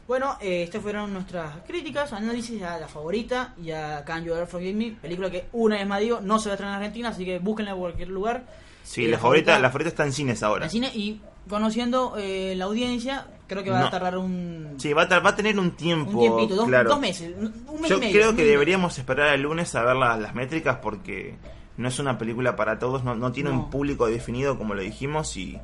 [0.08, 4.48] Bueno, eh, estas fueron nuestras críticas, análisis a la favorita y a Can You Ever
[4.48, 7.10] Forgive Me, película que una vez más digo, no se va a estrenar en Argentina,
[7.10, 8.44] así que búsquenla en cualquier lugar.
[8.84, 10.66] Sí, Eh, la favorita, la favorita está en cines ahora.
[10.66, 13.86] en cine y conociendo eh, la audiencia, creo que va No.
[13.88, 16.12] a tardar un, Sí, va a, va a tener un tiempo.
[16.12, 16.90] un tiempito, dos, claro.
[16.90, 18.14] dos meses, un un mes Yo y medio.
[18.14, 21.36] creo que deberíamos esperar el lunes a ver la- las métricas porque
[21.78, 23.56] no es una película para todos, no, no tiene No.
[23.56, 25.60] un público definido como lo dijimos y,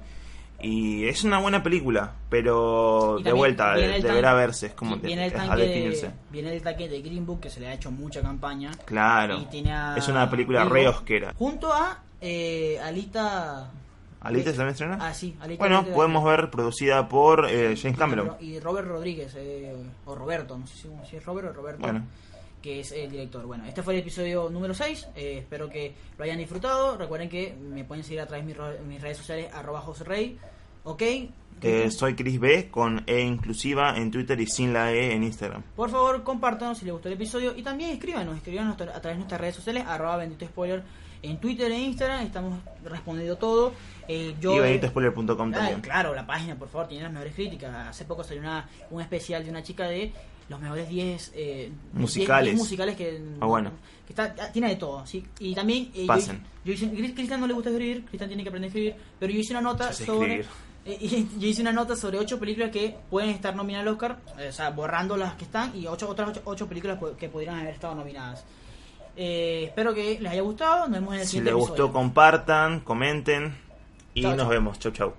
[0.62, 5.32] y es una buena película, pero de vuelta, de- deberá verse, es como viene el
[5.34, 6.08] es a tanque definirse.
[6.08, 8.72] de, viene el tanque de Green Book que se le ha hecho mucha campaña.
[8.86, 11.34] Claro, Y tiene a es una película re osquera.
[11.38, 13.70] Junto a eh, Alita.
[14.22, 14.98] ¿Alita eh, también estrena?
[15.00, 18.36] Ah, sí, Alita bueno, Alita- podemos ver producida por eh, James Cameron.
[18.42, 19.74] Y Robert Rodríguez, eh,
[20.06, 20.76] o Roberto, no sé
[21.10, 22.04] si, es Robert o Roberto, Bueno.
[22.62, 23.46] que es el director.
[23.46, 26.98] Bueno, este fue el episodio número 6, eh, espero que lo hayan disfrutado.
[26.98, 30.38] Recuerden que me pueden seguir a través de mis, mis redes sociales, arroba José Rey,
[30.84, 31.02] ok.
[31.62, 35.62] Eh, soy Chris B con E inclusiva en Twitter y sin la E en Instagram.
[35.76, 39.16] Por favor, compártanos si les gustó el episodio y también escríbanos, escríbanos a través de
[39.16, 40.84] nuestras redes sociales, arroba bendito spoiler
[41.22, 43.74] en Twitter e Instagram, estamos respondiendo todo.
[44.12, 45.82] Eh, yo, y benitospoiler.com Ah, también.
[45.82, 47.88] claro, la página, por favor, tiene las mejores críticas.
[47.90, 50.12] Hace poco salió una, un especial de una chica de
[50.50, 52.54] los mejores 10 eh, Musicales.
[52.54, 53.70] 10 musicales que, Ah, bueno.
[54.08, 55.06] que está, tiene de todo.
[55.06, 55.24] ¿sí?
[55.40, 56.44] Y también, eh, yo, Pasen.
[56.66, 59.40] yo hice, Cristian no le gusta escribir, Cristian tiene que aprender a escribir, pero yo
[59.40, 60.44] hice una nota sobre.
[60.86, 64.18] eh, yo hice una nota sobre ocho películas que pueden estar nominadas al Oscar,
[64.50, 67.60] o sea, borrando las que están y ocho, otras ocho, ocho películas po- que podrían
[67.60, 68.44] haber estado nominadas.
[69.16, 70.88] Espero que les haya gustado.
[70.88, 71.94] Nos vemos en el Si siguiente les gustó, episodio.
[71.94, 73.56] compartan, comenten
[74.20, 74.80] y nos vemos.
[74.80, 75.14] Chau, chau.